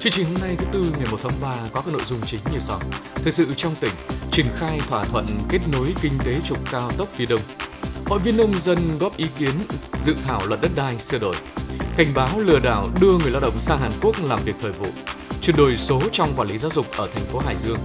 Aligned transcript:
Chương 0.00 0.12
trình 0.12 0.26
hôm 0.26 0.34
nay 0.40 0.56
thứ 0.58 0.66
tư 0.72 0.92
ngày 0.98 1.06
1 1.10 1.18
tháng 1.22 1.32
3 1.42 1.54
có 1.72 1.80
các 1.80 1.92
nội 1.92 2.02
dung 2.06 2.20
chính 2.26 2.40
như 2.52 2.58
sau. 2.58 2.80
Thời 3.14 3.32
sự 3.32 3.54
trong 3.56 3.74
tỉnh, 3.80 3.90
triển 4.32 4.46
khai 4.54 4.80
thỏa 4.88 5.04
thuận 5.04 5.26
kết 5.48 5.58
nối 5.72 5.94
kinh 6.02 6.12
tế 6.24 6.40
trục 6.44 6.58
cao 6.72 6.90
tốc 6.98 7.08
phía 7.12 7.26
đông. 7.26 7.40
Hội 8.06 8.18
viên 8.18 8.36
nông 8.36 8.52
dân 8.58 8.78
góp 8.98 9.16
ý 9.16 9.26
kiến 9.38 9.50
dự 10.02 10.14
thảo 10.26 10.46
luật 10.46 10.60
đất 10.60 10.70
đai 10.76 10.98
sửa 10.98 11.18
đổi. 11.18 11.34
Cảnh 11.96 12.06
báo 12.14 12.40
lừa 12.40 12.58
đảo 12.58 12.88
đưa 13.00 13.18
người 13.18 13.30
lao 13.30 13.40
động 13.40 13.58
sang 13.58 13.78
Hàn 13.78 13.92
Quốc 14.02 14.16
làm 14.24 14.40
việc 14.44 14.54
thời 14.60 14.72
vụ. 14.72 14.86
Chuyển 15.42 15.56
đổi 15.56 15.76
số 15.76 16.00
trong 16.12 16.34
quản 16.36 16.48
lý 16.48 16.58
giáo 16.58 16.70
dục 16.70 16.86
ở 16.96 17.08
thành 17.14 17.24
phố 17.24 17.38
Hải 17.38 17.56
Dương. 17.56 17.78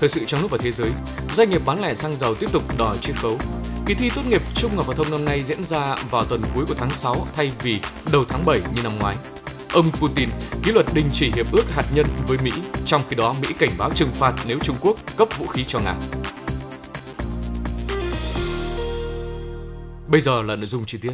Thời 0.00 0.08
sự 0.08 0.24
trong 0.26 0.42
nước 0.42 0.48
và 0.50 0.58
thế 0.60 0.72
giới, 0.72 0.90
doanh 1.34 1.50
nghiệp 1.50 1.62
bán 1.66 1.82
lẻ 1.82 1.94
xăng 1.94 2.16
dầu 2.16 2.34
tiếp 2.34 2.52
tục 2.52 2.62
đòi 2.78 2.98
chiết 2.98 3.16
khấu. 3.16 3.38
Kỳ 3.86 3.94
thi 3.94 4.10
tốt 4.14 4.22
nghiệp 4.28 4.42
trung 4.54 4.76
học 4.76 4.86
phổ 4.86 4.92
thông 4.92 5.10
năm 5.10 5.24
nay 5.24 5.42
diễn 5.44 5.64
ra 5.64 5.96
vào 6.10 6.24
tuần 6.24 6.42
cuối 6.54 6.64
của 6.68 6.74
tháng 6.74 6.90
6 6.90 7.26
thay 7.36 7.52
vì 7.62 7.80
đầu 8.12 8.24
tháng 8.28 8.44
7 8.44 8.60
như 8.74 8.82
năm 8.82 8.98
ngoái. 8.98 9.16
Ông 9.74 9.90
Putin 9.92 10.28
ký 10.62 10.72
luật 10.72 10.86
đình 10.94 11.08
chỉ 11.12 11.32
hiệp 11.36 11.52
ước 11.52 11.64
hạt 11.70 11.84
nhân 11.94 12.06
với 12.26 12.38
Mỹ, 12.44 12.50
trong 12.86 13.00
khi 13.08 13.16
đó 13.16 13.34
Mỹ 13.42 13.48
cảnh 13.58 13.70
báo 13.78 13.90
trừng 13.90 14.08
phạt 14.12 14.34
nếu 14.46 14.58
Trung 14.58 14.76
Quốc 14.80 14.96
cấp 15.16 15.28
vũ 15.38 15.46
khí 15.46 15.64
cho 15.64 15.80
Nga. 15.80 15.94
Bây 20.08 20.20
giờ 20.20 20.42
là 20.42 20.56
nội 20.56 20.66
dung 20.66 20.84
chi 20.86 20.98
tiết. 21.02 21.12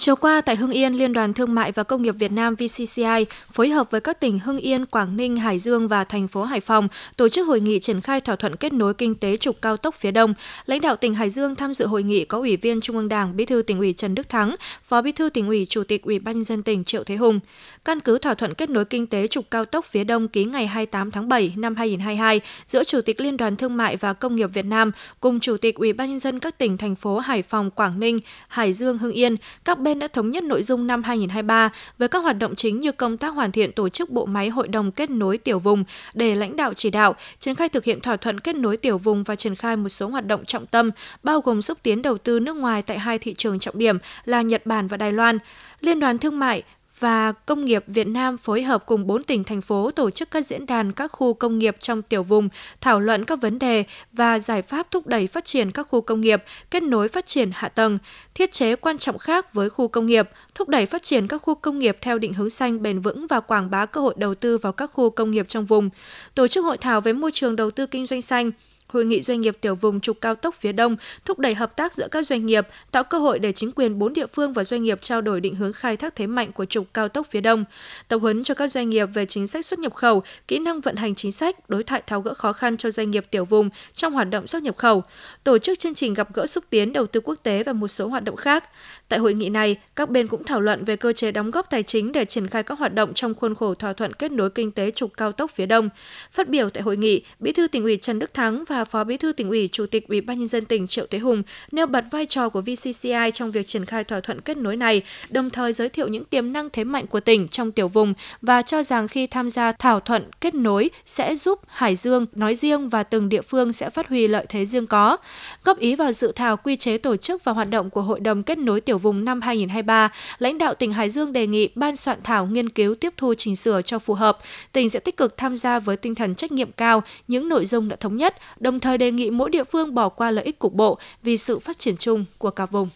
Chiều 0.00 0.16
qua 0.16 0.40
tại 0.40 0.56
Hưng 0.56 0.70
Yên, 0.70 0.92
Liên 0.92 1.12
đoàn 1.12 1.34
Thương 1.34 1.54
mại 1.54 1.72
và 1.72 1.82
Công 1.82 2.02
nghiệp 2.02 2.14
Việt 2.18 2.32
Nam 2.32 2.54
VCCI 2.54 3.26
phối 3.52 3.68
hợp 3.68 3.90
với 3.90 4.00
các 4.00 4.20
tỉnh 4.20 4.38
Hưng 4.38 4.58
Yên, 4.58 4.86
Quảng 4.86 5.16
Ninh, 5.16 5.36
Hải 5.36 5.58
Dương 5.58 5.88
và 5.88 6.04
thành 6.04 6.28
phố 6.28 6.44
Hải 6.44 6.60
Phòng 6.60 6.88
tổ 7.16 7.28
chức 7.28 7.48
hội 7.48 7.60
nghị 7.60 7.80
triển 7.80 8.00
khai 8.00 8.20
thỏa 8.20 8.36
thuận 8.36 8.56
kết 8.56 8.72
nối 8.72 8.94
kinh 8.94 9.14
tế 9.14 9.36
trục 9.36 9.62
cao 9.62 9.76
tốc 9.76 9.94
phía 9.94 10.10
Đông. 10.10 10.34
Lãnh 10.66 10.80
đạo 10.80 10.96
tỉnh 10.96 11.14
Hải 11.14 11.30
Dương 11.30 11.56
tham 11.56 11.74
dự 11.74 11.86
hội 11.86 12.02
nghị 12.02 12.24
có 12.24 12.38
Ủy 12.38 12.56
viên 12.56 12.80
Trung 12.80 12.96
ương 12.96 13.08
Đảng, 13.08 13.36
Bí 13.36 13.44
thư 13.44 13.62
tỉnh 13.62 13.78
ủy 13.78 13.92
Trần 13.92 14.14
Đức 14.14 14.28
Thắng, 14.28 14.54
Phó 14.82 15.02
Bí 15.02 15.12
thư 15.12 15.30
tỉnh 15.30 15.46
ủy, 15.48 15.66
Chủ 15.66 15.84
tịch 15.84 16.02
Ủy 16.02 16.18
ban 16.18 16.34
nhân 16.34 16.44
dân 16.44 16.62
tỉnh 16.62 16.84
Triệu 16.84 17.04
Thế 17.04 17.16
Hùng. 17.16 17.40
Căn 17.84 18.00
cứ 18.00 18.18
thỏa 18.18 18.34
thuận 18.34 18.54
kết 18.54 18.70
nối 18.70 18.84
kinh 18.84 19.06
tế 19.06 19.26
trục 19.26 19.50
cao 19.50 19.64
tốc 19.64 19.84
phía 19.84 20.04
Đông 20.04 20.28
ký 20.28 20.44
ngày 20.44 20.66
28 20.66 21.10
tháng 21.10 21.28
7 21.28 21.52
năm 21.56 21.76
2022 21.76 22.40
giữa 22.66 22.84
Chủ 22.84 23.00
tịch 23.00 23.20
Liên 23.20 23.36
đoàn 23.36 23.56
Thương 23.56 23.76
mại 23.76 23.96
và 23.96 24.12
Công 24.12 24.36
nghiệp 24.36 24.50
Việt 24.54 24.66
Nam 24.66 24.92
cùng 25.20 25.40
Chủ 25.40 25.56
tịch 25.56 25.74
Ủy 25.74 25.92
ban 25.92 26.10
nhân 26.10 26.18
dân 26.18 26.38
các 26.38 26.58
tỉnh 26.58 26.76
thành 26.76 26.94
phố 26.94 27.18
Hải 27.18 27.42
Phòng, 27.42 27.70
Quảng 27.70 28.00
Ninh, 28.00 28.18
Hải 28.48 28.72
Dương, 28.72 28.98
Hưng 28.98 29.12
Yên, 29.12 29.36
các 29.64 29.78
bên 29.78 29.89
đã 29.98 30.08
thống 30.08 30.30
nhất 30.30 30.44
nội 30.44 30.62
dung 30.62 30.86
năm 30.86 31.02
2023 31.02 31.70
với 31.98 32.08
các 32.08 32.18
hoạt 32.18 32.38
động 32.38 32.54
chính 32.54 32.80
như 32.80 32.92
công 32.92 33.16
tác 33.16 33.28
hoàn 33.28 33.52
thiện 33.52 33.72
tổ 33.72 33.88
chức 33.88 34.10
bộ 34.10 34.26
máy 34.26 34.48
hội 34.48 34.68
đồng 34.68 34.92
kết 34.92 35.10
nối 35.10 35.38
tiểu 35.38 35.58
vùng 35.58 35.84
để 36.14 36.34
lãnh 36.34 36.56
đạo 36.56 36.74
chỉ 36.74 36.90
đạo, 36.90 37.14
triển 37.38 37.54
khai 37.54 37.68
thực 37.68 37.84
hiện 37.84 38.00
thỏa 38.00 38.16
thuận 38.16 38.40
kết 38.40 38.56
nối 38.56 38.76
tiểu 38.76 38.98
vùng 38.98 39.24
và 39.24 39.36
triển 39.36 39.54
khai 39.54 39.76
một 39.76 39.88
số 39.88 40.08
hoạt 40.08 40.26
động 40.26 40.44
trọng 40.44 40.66
tâm, 40.66 40.90
bao 41.22 41.40
gồm 41.40 41.62
xúc 41.62 41.78
tiến 41.82 42.02
đầu 42.02 42.18
tư 42.18 42.40
nước 42.40 42.56
ngoài 42.56 42.82
tại 42.82 42.98
hai 42.98 43.18
thị 43.18 43.34
trường 43.34 43.58
trọng 43.58 43.78
điểm 43.78 43.98
là 44.24 44.42
Nhật 44.42 44.66
Bản 44.66 44.86
và 44.86 44.96
Đài 44.96 45.12
Loan. 45.12 45.38
Liên 45.80 46.00
đoàn 46.00 46.18
Thương 46.18 46.38
mại 46.38 46.62
và 46.98 47.32
Công 47.32 47.64
nghiệp 47.64 47.84
Việt 47.86 48.06
Nam 48.06 48.36
phối 48.36 48.62
hợp 48.62 48.86
cùng 48.86 49.06
4 49.06 49.22
tỉnh 49.22 49.44
thành 49.44 49.60
phố 49.60 49.90
tổ 49.90 50.10
chức 50.10 50.30
các 50.30 50.46
diễn 50.46 50.66
đàn 50.66 50.92
các 50.92 51.08
khu 51.12 51.34
công 51.34 51.58
nghiệp 51.58 51.76
trong 51.80 52.02
tiểu 52.02 52.22
vùng, 52.22 52.48
thảo 52.80 53.00
luận 53.00 53.24
các 53.24 53.40
vấn 53.40 53.58
đề 53.58 53.84
và 54.12 54.38
giải 54.38 54.62
pháp 54.62 54.90
thúc 54.90 55.06
đẩy 55.06 55.26
phát 55.26 55.44
triển 55.44 55.70
các 55.70 55.88
khu 55.90 56.00
công 56.00 56.20
nghiệp, 56.20 56.44
kết 56.70 56.82
nối 56.82 57.08
phát 57.08 57.26
triển 57.26 57.50
hạ 57.54 57.68
tầng, 57.68 57.98
thiết 58.34 58.52
chế 58.52 58.76
quan 58.76 58.98
trọng 58.98 59.18
khác 59.18 59.54
với 59.54 59.70
khu 59.70 59.88
công 59.88 60.06
nghiệp, 60.06 60.30
thúc 60.54 60.68
đẩy 60.68 60.86
phát 60.86 61.02
triển 61.02 61.26
các 61.26 61.42
khu 61.42 61.54
công 61.54 61.78
nghiệp 61.78 61.98
theo 62.00 62.18
định 62.18 62.34
hướng 62.34 62.50
xanh 62.50 62.82
bền 62.82 63.00
vững 63.00 63.26
và 63.26 63.40
quảng 63.40 63.70
bá 63.70 63.86
cơ 63.86 64.00
hội 64.00 64.14
đầu 64.16 64.34
tư 64.34 64.58
vào 64.58 64.72
các 64.72 64.90
khu 64.92 65.10
công 65.10 65.30
nghiệp 65.30 65.48
trong 65.48 65.66
vùng, 65.66 65.90
tổ 66.34 66.48
chức 66.48 66.64
hội 66.64 66.76
thảo 66.76 67.00
về 67.00 67.12
môi 67.12 67.30
trường 67.32 67.56
đầu 67.56 67.70
tư 67.70 67.86
kinh 67.86 68.06
doanh 68.06 68.22
xanh, 68.22 68.50
Hội 68.92 69.04
nghị 69.04 69.22
doanh 69.22 69.40
nghiệp 69.40 69.56
tiểu 69.60 69.74
vùng 69.74 70.00
trục 70.00 70.20
cao 70.20 70.34
tốc 70.34 70.54
phía 70.54 70.72
Đông 70.72 70.96
thúc 71.24 71.38
đẩy 71.38 71.54
hợp 71.54 71.76
tác 71.76 71.94
giữa 71.94 72.08
các 72.10 72.26
doanh 72.26 72.46
nghiệp, 72.46 72.66
tạo 72.90 73.04
cơ 73.04 73.18
hội 73.18 73.38
để 73.38 73.52
chính 73.52 73.72
quyền 73.72 73.98
bốn 73.98 74.12
địa 74.12 74.26
phương 74.26 74.52
và 74.52 74.64
doanh 74.64 74.82
nghiệp 74.82 74.98
trao 75.02 75.20
đổi 75.20 75.40
định 75.40 75.54
hướng 75.54 75.72
khai 75.72 75.96
thác 75.96 76.16
thế 76.16 76.26
mạnh 76.26 76.52
của 76.52 76.64
trục 76.64 76.94
cao 76.94 77.08
tốc 77.08 77.26
phía 77.30 77.40
Đông, 77.40 77.64
tập 78.08 78.18
huấn 78.18 78.44
cho 78.44 78.54
các 78.54 78.70
doanh 78.70 78.88
nghiệp 78.88 79.06
về 79.14 79.26
chính 79.26 79.46
sách 79.46 79.66
xuất 79.66 79.78
nhập 79.78 79.94
khẩu, 79.94 80.22
kỹ 80.48 80.58
năng 80.58 80.80
vận 80.80 80.96
hành 80.96 81.14
chính 81.14 81.32
sách, 81.32 81.70
đối 81.70 81.82
thoại 81.82 82.02
tháo 82.06 82.20
gỡ 82.20 82.34
khó 82.34 82.52
khăn 82.52 82.76
cho 82.76 82.90
doanh 82.90 83.10
nghiệp 83.10 83.26
tiểu 83.30 83.44
vùng 83.44 83.70
trong 83.92 84.12
hoạt 84.12 84.30
động 84.30 84.46
xuất 84.46 84.62
nhập 84.62 84.76
khẩu, 84.76 85.02
tổ 85.44 85.58
chức 85.58 85.78
chương 85.78 85.94
trình 85.94 86.14
gặp 86.14 86.34
gỡ 86.34 86.46
xúc 86.46 86.64
tiến 86.70 86.92
đầu 86.92 87.06
tư 87.06 87.20
quốc 87.20 87.38
tế 87.42 87.62
và 87.62 87.72
một 87.72 87.88
số 87.88 88.08
hoạt 88.08 88.24
động 88.24 88.36
khác. 88.36 88.64
Tại 89.10 89.18
hội 89.18 89.34
nghị 89.34 89.48
này, 89.48 89.76
các 89.96 90.10
bên 90.10 90.26
cũng 90.26 90.44
thảo 90.44 90.60
luận 90.60 90.84
về 90.84 90.96
cơ 90.96 91.12
chế 91.12 91.32
đóng 91.32 91.50
góp 91.50 91.70
tài 91.70 91.82
chính 91.82 92.12
để 92.12 92.24
triển 92.24 92.46
khai 92.46 92.62
các 92.62 92.78
hoạt 92.78 92.94
động 92.94 93.14
trong 93.14 93.34
khuôn 93.34 93.54
khổ 93.54 93.74
thỏa 93.74 93.92
thuận 93.92 94.12
kết 94.12 94.32
nối 94.32 94.50
kinh 94.50 94.70
tế 94.70 94.90
trục 94.90 95.16
cao 95.16 95.32
tốc 95.32 95.50
phía 95.54 95.66
Đông. 95.66 95.88
Phát 96.30 96.48
biểu 96.48 96.70
tại 96.70 96.82
hội 96.82 96.96
nghị, 96.96 97.22
Bí 97.38 97.52
thư 97.52 97.68
tỉnh 97.68 97.84
ủy 97.84 97.96
Trần 97.96 98.18
Đức 98.18 98.34
Thắng 98.34 98.64
và 98.64 98.84
Phó 98.84 99.04
Bí 99.04 99.16
thư 99.16 99.32
tỉnh 99.32 99.48
ủy, 99.48 99.68
Chủ 99.72 99.86
tịch 99.86 100.08
Ủy 100.08 100.20
ban 100.20 100.38
nhân 100.38 100.48
dân 100.48 100.64
tỉnh 100.64 100.86
Triệu 100.86 101.06
Thế 101.10 101.18
Hùng 101.18 101.42
nêu 101.72 101.86
bật 101.86 102.04
vai 102.10 102.26
trò 102.26 102.48
của 102.48 102.60
VCCI 102.60 103.30
trong 103.34 103.50
việc 103.50 103.66
triển 103.66 103.84
khai 103.84 104.04
thỏa 104.04 104.20
thuận 104.20 104.40
kết 104.40 104.56
nối 104.56 104.76
này, 104.76 105.02
đồng 105.30 105.50
thời 105.50 105.72
giới 105.72 105.88
thiệu 105.88 106.08
những 106.08 106.24
tiềm 106.24 106.52
năng 106.52 106.70
thế 106.70 106.84
mạnh 106.84 107.06
của 107.06 107.20
tỉnh 107.20 107.48
trong 107.48 107.72
tiểu 107.72 107.88
vùng 107.88 108.14
và 108.42 108.62
cho 108.62 108.82
rằng 108.82 109.08
khi 109.08 109.26
tham 109.26 109.50
gia 109.50 109.72
thảo 109.72 110.00
thuận 110.00 110.22
kết 110.40 110.54
nối 110.54 110.90
sẽ 111.06 111.36
giúp 111.36 111.60
Hải 111.66 111.96
Dương 111.96 112.26
nói 112.34 112.54
riêng 112.54 112.88
và 112.88 113.02
từng 113.02 113.28
địa 113.28 113.42
phương 113.42 113.72
sẽ 113.72 113.90
phát 113.90 114.08
huy 114.08 114.28
lợi 114.28 114.46
thế 114.48 114.64
riêng 114.66 114.86
có. 114.86 115.16
Góp 115.64 115.78
ý 115.78 115.94
vào 115.94 116.12
dự 116.12 116.32
thảo 116.32 116.56
quy 116.56 116.76
chế 116.76 116.98
tổ 116.98 117.16
chức 117.16 117.44
và 117.44 117.52
hoạt 117.52 117.70
động 117.70 117.90
của 117.90 118.02
Hội 118.02 118.20
đồng 118.20 118.42
kết 118.42 118.58
nối 118.58 118.80
tiểu 118.80 118.99
vùng 119.02 119.24
năm 119.24 119.40
2023, 119.40 120.10
lãnh 120.38 120.58
đạo 120.58 120.74
tỉnh 120.74 120.92
Hải 120.92 121.10
Dương 121.10 121.32
đề 121.32 121.46
nghị 121.46 121.68
ban 121.74 121.96
soạn 121.96 122.22
thảo 122.22 122.46
nghiên 122.46 122.68
cứu 122.68 122.94
tiếp 122.94 123.14
thu 123.16 123.34
chỉnh 123.34 123.56
sửa 123.56 123.82
cho 123.82 123.98
phù 123.98 124.14
hợp. 124.14 124.38
Tỉnh 124.72 124.90
sẽ 124.90 125.00
tích 125.00 125.16
cực 125.16 125.36
tham 125.36 125.56
gia 125.56 125.78
với 125.78 125.96
tinh 125.96 126.14
thần 126.14 126.34
trách 126.34 126.52
nhiệm 126.52 126.72
cao 126.72 127.02
những 127.28 127.48
nội 127.48 127.66
dung 127.66 127.88
đã 127.88 127.96
thống 127.96 128.16
nhất, 128.16 128.36
đồng 128.60 128.80
thời 128.80 128.98
đề 128.98 129.10
nghị 129.10 129.30
mỗi 129.30 129.50
địa 129.50 129.64
phương 129.64 129.94
bỏ 129.94 130.08
qua 130.08 130.30
lợi 130.30 130.44
ích 130.44 130.58
cục 130.58 130.72
bộ 130.72 130.98
vì 131.22 131.36
sự 131.36 131.58
phát 131.58 131.78
triển 131.78 131.96
chung 131.96 132.24
của 132.38 132.50
cả 132.50 132.66
vùng. 132.66 132.88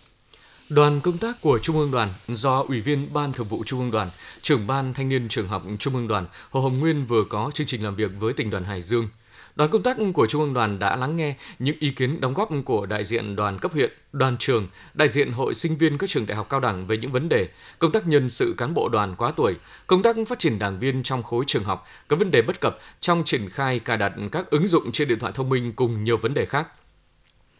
Đoàn 0.68 1.00
công 1.00 1.18
tác 1.18 1.40
của 1.40 1.58
Trung 1.58 1.78
ương 1.78 1.90
Đoàn 1.90 2.08
do 2.28 2.64
Ủy 2.68 2.80
viên 2.80 3.12
Ban 3.12 3.32
Thường 3.32 3.46
vụ 3.46 3.64
Trung 3.64 3.80
ương 3.80 3.90
Đoàn, 3.90 4.08
trưởng 4.42 4.66
Ban 4.66 4.94
Thanh 4.94 5.08
niên 5.08 5.28
Trường 5.28 5.48
học 5.48 5.62
Trung 5.78 5.94
ương 5.94 6.08
Đoàn 6.08 6.26
Hồ 6.50 6.60
Hồng 6.60 6.80
Nguyên 6.80 7.06
vừa 7.06 7.24
có 7.28 7.50
chương 7.54 7.66
trình 7.66 7.84
làm 7.84 7.94
việc 7.94 8.10
với 8.20 8.32
tỉnh 8.32 8.50
đoàn 8.50 8.64
Hải 8.64 8.80
Dương– 8.80 9.08
Đoàn 9.56 9.70
công 9.70 9.82
tác 9.82 9.96
của 10.14 10.26
Trung 10.26 10.42
ương 10.42 10.54
đoàn 10.54 10.78
đã 10.78 10.96
lắng 10.96 11.16
nghe 11.16 11.34
những 11.58 11.76
ý 11.80 11.90
kiến 11.90 12.20
đóng 12.20 12.34
góp 12.34 12.48
của 12.64 12.86
đại 12.86 13.04
diện 13.04 13.36
đoàn 13.36 13.58
cấp 13.58 13.72
huyện, 13.72 13.90
đoàn 14.12 14.36
trường, 14.38 14.68
đại 14.94 15.08
diện 15.08 15.32
hội 15.32 15.54
sinh 15.54 15.76
viên 15.76 15.98
các 15.98 16.10
trường 16.10 16.26
đại 16.26 16.36
học 16.36 16.46
cao 16.50 16.60
đẳng 16.60 16.86
về 16.86 16.96
những 16.96 17.12
vấn 17.12 17.28
đề 17.28 17.48
công 17.78 17.92
tác 17.92 18.06
nhân 18.06 18.30
sự 18.30 18.54
cán 18.56 18.74
bộ 18.74 18.88
đoàn 18.88 19.14
quá 19.18 19.32
tuổi, 19.36 19.54
công 19.86 20.02
tác 20.02 20.16
phát 20.28 20.38
triển 20.38 20.58
đảng 20.58 20.78
viên 20.78 21.02
trong 21.02 21.22
khối 21.22 21.44
trường 21.46 21.64
học, 21.64 21.86
các 22.08 22.18
vấn 22.18 22.30
đề 22.30 22.42
bất 22.42 22.60
cập 22.60 22.78
trong 23.00 23.24
triển 23.24 23.48
khai 23.50 23.78
cài 23.78 23.96
đặt 23.96 24.12
các 24.32 24.50
ứng 24.50 24.68
dụng 24.68 24.92
trên 24.92 25.08
điện 25.08 25.18
thoại 25.18 25.32
thông 25.32 25.48
minh 25.48 25.72
cùng 25.72 26.04
nhiều 26.04 26.16
vấn 26.16 26.34
đề 26.34 26.46
khác 26.46 26.68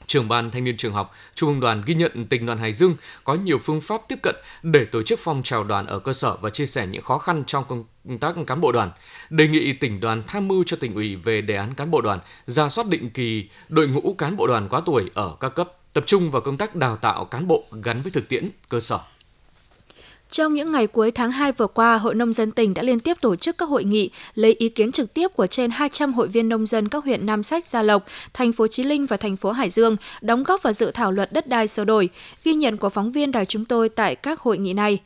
trưởng 0.06 0.28
ban 0.28 0.50
thanh 0.50 0.64
niên 0.64 0.76
trường 0.76 0.92
học, 0.92 1.14
Trung 1.34 1.50
ương 1.50 1.60
đoàn 1.60 1.82
ghi 1.86 1.94
nhận 1.94 2.26
tỉnh 2.26 2.46
đoàn 2.46 2.58
Hải 2.58 2.72
Dương 2.72 2.96
có 3.24 3.34
nhiều 3.34 3.58
phương 3.64 3.80
pháp 3.80 4.00
tiếp 4.08 4.18
cận 4.22 4.34
để 4.62 4.84
tổ 4.84 5.02
chức 5.02 5.18
phong 5.22 5.42
trào 5.42 5.64
đoàn 5.64 5.86
ở 5.86 5.98
cơ 5.98 6.12
sở 6.12 6.36
và 6.36 6.50
chia 6.50 6.66
sẻ 6.66 6.86
những 6.86 7.02
khó 7.02 7.18
khăn 7.18 7.44
trong 7.46 7.64
công 7.68 7.84
tác 8.18 8.34
cán 8.46 8.60
bộ 8.60 8.72
đoàn. 8.72 8.90
Đề 9.30 9.48
nghị 9.48 9.72
tỉnh 9.72 10.00
đoàn 10.00 10.22
tham 10.26 10.48
mưu 10.48 10.64
cho 10.64 10.76
tỉnh 10.76 10.94
ủy 10.94 11.16
về 11.16 11.40
đề 11.40 11.56
án 11.56 11.74
cán 11.74 11.90
bộ 11.90 12.00
đoàn, 12.00 12.18
ra 12.46 12.68
soát 12.68 12.88
định 12.88 13.10
kỳ 13.10 13.48
đội 13.68 13.88
ngũ 13.88 14.14
cán 14.18 14.36
bộ 14.36 14.46
đoàn 14.46 14.68
quá 14.68 14.80
tuổi 14.86 15.10
ở 15.14 15.36
các 15.40 15.48
cấp, 15.48 15.72
tập 15.92 16.04
trung 16.06 16.30
vào 16.30 16.42
công 16.42 16.56
tác 16.56 16.74
đào 16.74 16.96
tạo 16.96 17.24
cán 17.24 17.46
bộ 17.46 17.64
gắn 17.82 18.02
với 18.02 18.12
thực 18.12 18.28
tiễn 18.28 18.50
cơ 18.68 18.80
sở. 18.80 18.98
Trong 20.34 20.54
những 20.54 20.72
ngày 20.72 20.86
cuối 20.86 21.10
tháng 21.10 21.30
2 21.30 21.52
vừa 21.52 21.66
qua, 21.66 21.98
Hội 21.98 22.14
Nông 22.14 22.32
dân 22.32 22.50
tỉnh 22.50 22.74
đã 22.74 22.82
liên 22.82 23.00
tiếp 23.00 23.16
tổ 23.20 23.36
chức 23.36 23.58
các 23.58 23.68
hội 23.68 23.84
nghị 23.84 24.10
lấy 24.34 24.54
ý 24.58 24.68
kiến 24.68 24.92
trực 24.92 25.14
tiếp 25.14 25.28
của 25.28 25.46
trên 25.46 25.70
200 25.70 26.12
hội 26.12 26.28
viên 26.28 26.48
nông 26.48 26.66
dân 26.66 26.88
các 26.88 27.04
huyện 27.04 27.26
Nam 27.26 27.42
Sách, 27.42 27.66
Gia 27.66 27.82
Lộc, 27.82 28.04
thành 28.32 28.52
phố 28.52 28.66
Chí 28.66 28.82
Linh 28.82 29.06
và 29.06 29.16
thành 29.16 29.36
phố 29.36 29.52
Hải 29.52 29.70
Dương 29.70 29.96
đóng 30.20 30.42
góp 30.42 30.62
vào 30.62 30.72
dự 30.72 30.90
thảo 30.90 31.12
luật 31.12 31.32
đất 31.32 31.46
đai 31.46 31.68
sửa 31.68 31.84
đổi, 31.84 32.08
ghi 32.44 32.54
nhận 32.54 32.76
của 32.76 32.88
phóng 32.88 33.12
viên 33.12 33.32
đài 33.32 33.46
chúng 33.46 33.64
tôi 33.64 33.88
tại 33.88 34.14
các 34.14 34.40
hội 34.40 34.58
nghị 34.58 34.72
này. 34.72 34.98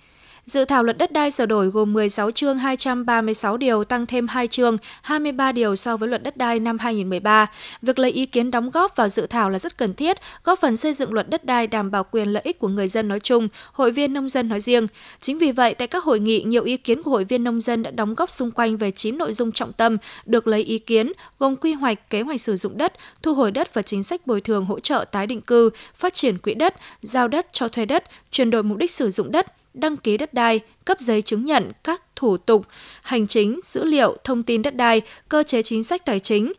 Dự 0.49 0.65
thảo 0.65 0.85
luật 0.85 0.99
đất 0.99 1.13
đai 1.13 1.31
sửa 1.31 1.47
đổi 1.47 1.67
gồm 1.67 1.93
16 1.93 2.31
chương 2.31 2.59
236 2.59 3.57
điều 3.57 3.85
tăng 3.85 4.07
thêm 4.07 4.29
2 4.29 4.47
chương 4.47 4.77
23 5.03 5.53
điều 5.53 5.77
so 5.77 5.97
với 5.97 6.09
luật 6.09 6.23
đất 6.23 6.37
đai 6.37 6.61
năm 6.61 6.79
2013. 6.79 7.47
Việc 7.83 7.99
lấy 7.99 8.11
ý 8.11 8.27
kiến 8.27 8.51
đóng 8.51 8.71
góp 8.71 8.97
vào 8.97 9.09
dự 9.09 9.27
thảo 9.27 9.51
là 9.51 9.59
rất 9.59 9.79
cần 9.79 9.95
thiết, 9.95 10.19
góp 10.45 10.59
phần 10.59 10.77
xây 10.77 10.93
dựng 10.93 11.13
luật 11.13 11.29
đất 11.31 11.45
đai 11.45 11.67
đảm 11.67 11.91
bảo 11.91 12.05
quyền 12.05 12.29
lợi 12.29 12.43
ích 12.43 12.59
của 12.59 12.69
người 12.69 12.89
dân 12.89 13.09
nói 13.09 13.21
chung, 13.21 13.49
hội 13.73 13.93
viên 13.93 14.13
nông 14.13 14.29
dân 14.29 14.49
nói 14.49 14.61
riêng. 14.61 14.87
Chính 15.21 15.39
vì 15.39 15.53
vậy, 15.53 15.75
tại 15.75 15.89
các 15.89 16.05
hội 16.05 16.21
nghị, 16.21 16.43
nhiều 16.43 16.65
ý 16.65 16.77
kiến 16.77 17.03
của 17.03 17.11
hội 17.11 17.25
viên 17.25 17.45
nông 17.45 17.61
dân 17.61 17.83
đã 17.83 17.91
đóng 17.91 18.15
góp 18.15 18.31
xung 18.31 18.51
quanh 18.51 18.77
về 18.77 18.91
9 18.91 19.19
nội 19.19 19.33
dung 19.33 19.53
trọng 19.53 19.73
tâm 19.73 19.97
được 20.27 20.47
lấy 20.47 20.63
ý 20.63 20.79
kiến, 20.79 21.13
gồm 21.39 21.57
quy 21.57 21.73
hoạch, 21.73 22.11
kế 22.11 22.23
hoạch 22.23 22.41
sử 22.41 22.57
dụng 22.57 22.79
đất, 22.79 22.93
thu 23.23 23.35
hồi 23.35 23.51
đất 23.51 23.75
và 23.75 23.83
chính 23.83 24.03
sách 24.03 24.27
bồi 24.27 24.41
thường 24.41 24.65
hỗ 24.65 24.81
trợ 24.81 25.05
tái 25.11 25.27
định 25.27 25.41
cư, 25.41 25.71
phát 25.95 26.15
triển 26.15 26.39
quỹ 26.39 26.55
đất, 26.55 26.75
giao 27.03 27.29
đất 27.29 27.47
cho 27.53 27.69
thuê 27.69 27.85
đất, 27.85 28.05
chuyển 28.31 28.51
đổi 28.51 28.63
mục 28.63 28.79
đích 28.79 28.91
sử 28.91 29.11
dụng 29.11 29.33
đất, 29.33 29.47
đăng 29.75 29.97
ký 29.97 30.17
đất 30.17 30.35
đai, 30.35 30.61
cấp 30.85 31.01
giấy 31.01 31.23
chứng 31.23 31.45
nhận 31.45 31.73
các 31.85 32.03
thủ 32.17 32.37
tục, 32.37 32.67
hành 33.03 33.27
chính, 33.27 33.61
dữ 33.63 33.85
liệu, 33.85 34.17
thông 34.25 34.43
tin 34.43 34.63
đất 34.63 34.77
đai, 34.77 35.03
cơ 35.29 35.43
chế 35.43 35.63
chính 35.63 35.85
sách 35.85 36.05
tài 36.07 36.21
chính, 36.21 36.53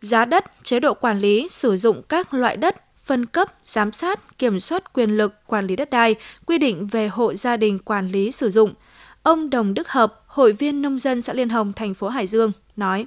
giá 0.00 0.24
đất, 0.24 0.44
chế 0.62 0.80
độ 0.80 0.94
quản 0.94 1.20
lý, 1.20 1.46
sử 1.50 1.76
dụng 1.76 2.02
các 2.08 2.34
loại 2.34 2.56
đất, 2.56 2.76
phân 3.04 3.26
cấp, 3.26 3.48
giám 3.64 3.92
sát, 3.92 4.38
kiểm 4.38 4.60
soát 4.60 4.92
quyền 4.92 5.10
lực 5.10 5.34
quản 5.46 5.66
lý 5.66 5.76
đất 5.76 5.90
đai, 5.90 6.14
quy 6.46 6.58
định 6.58 6.86
về 6.86 7.08
hộ 7.08 7.34
gia 7.34 7.56
đình 7.56 7.78
quản 7.78 8.08
lý 8.08 8.30
sử 8.30 8.50
dụng. 8.50 8.74
Ông 9.22 9.50
Đồng 9.50 9.74
Đức 9.74 9.88
Hợp, 9.88 10.22
hội 10.26 10.52
viên 10.52 10.82
nông 10.82 10.98
dân 10.98 11.22
xã 11.22 11.32
Liên 11.32 11.48
Hồng, 11.48 11.72
thành 11.72 11.94
phố 11.94 12.08
Hải 12.08 12.26
Dương, 12.26 12.52
nói 12.76 13.06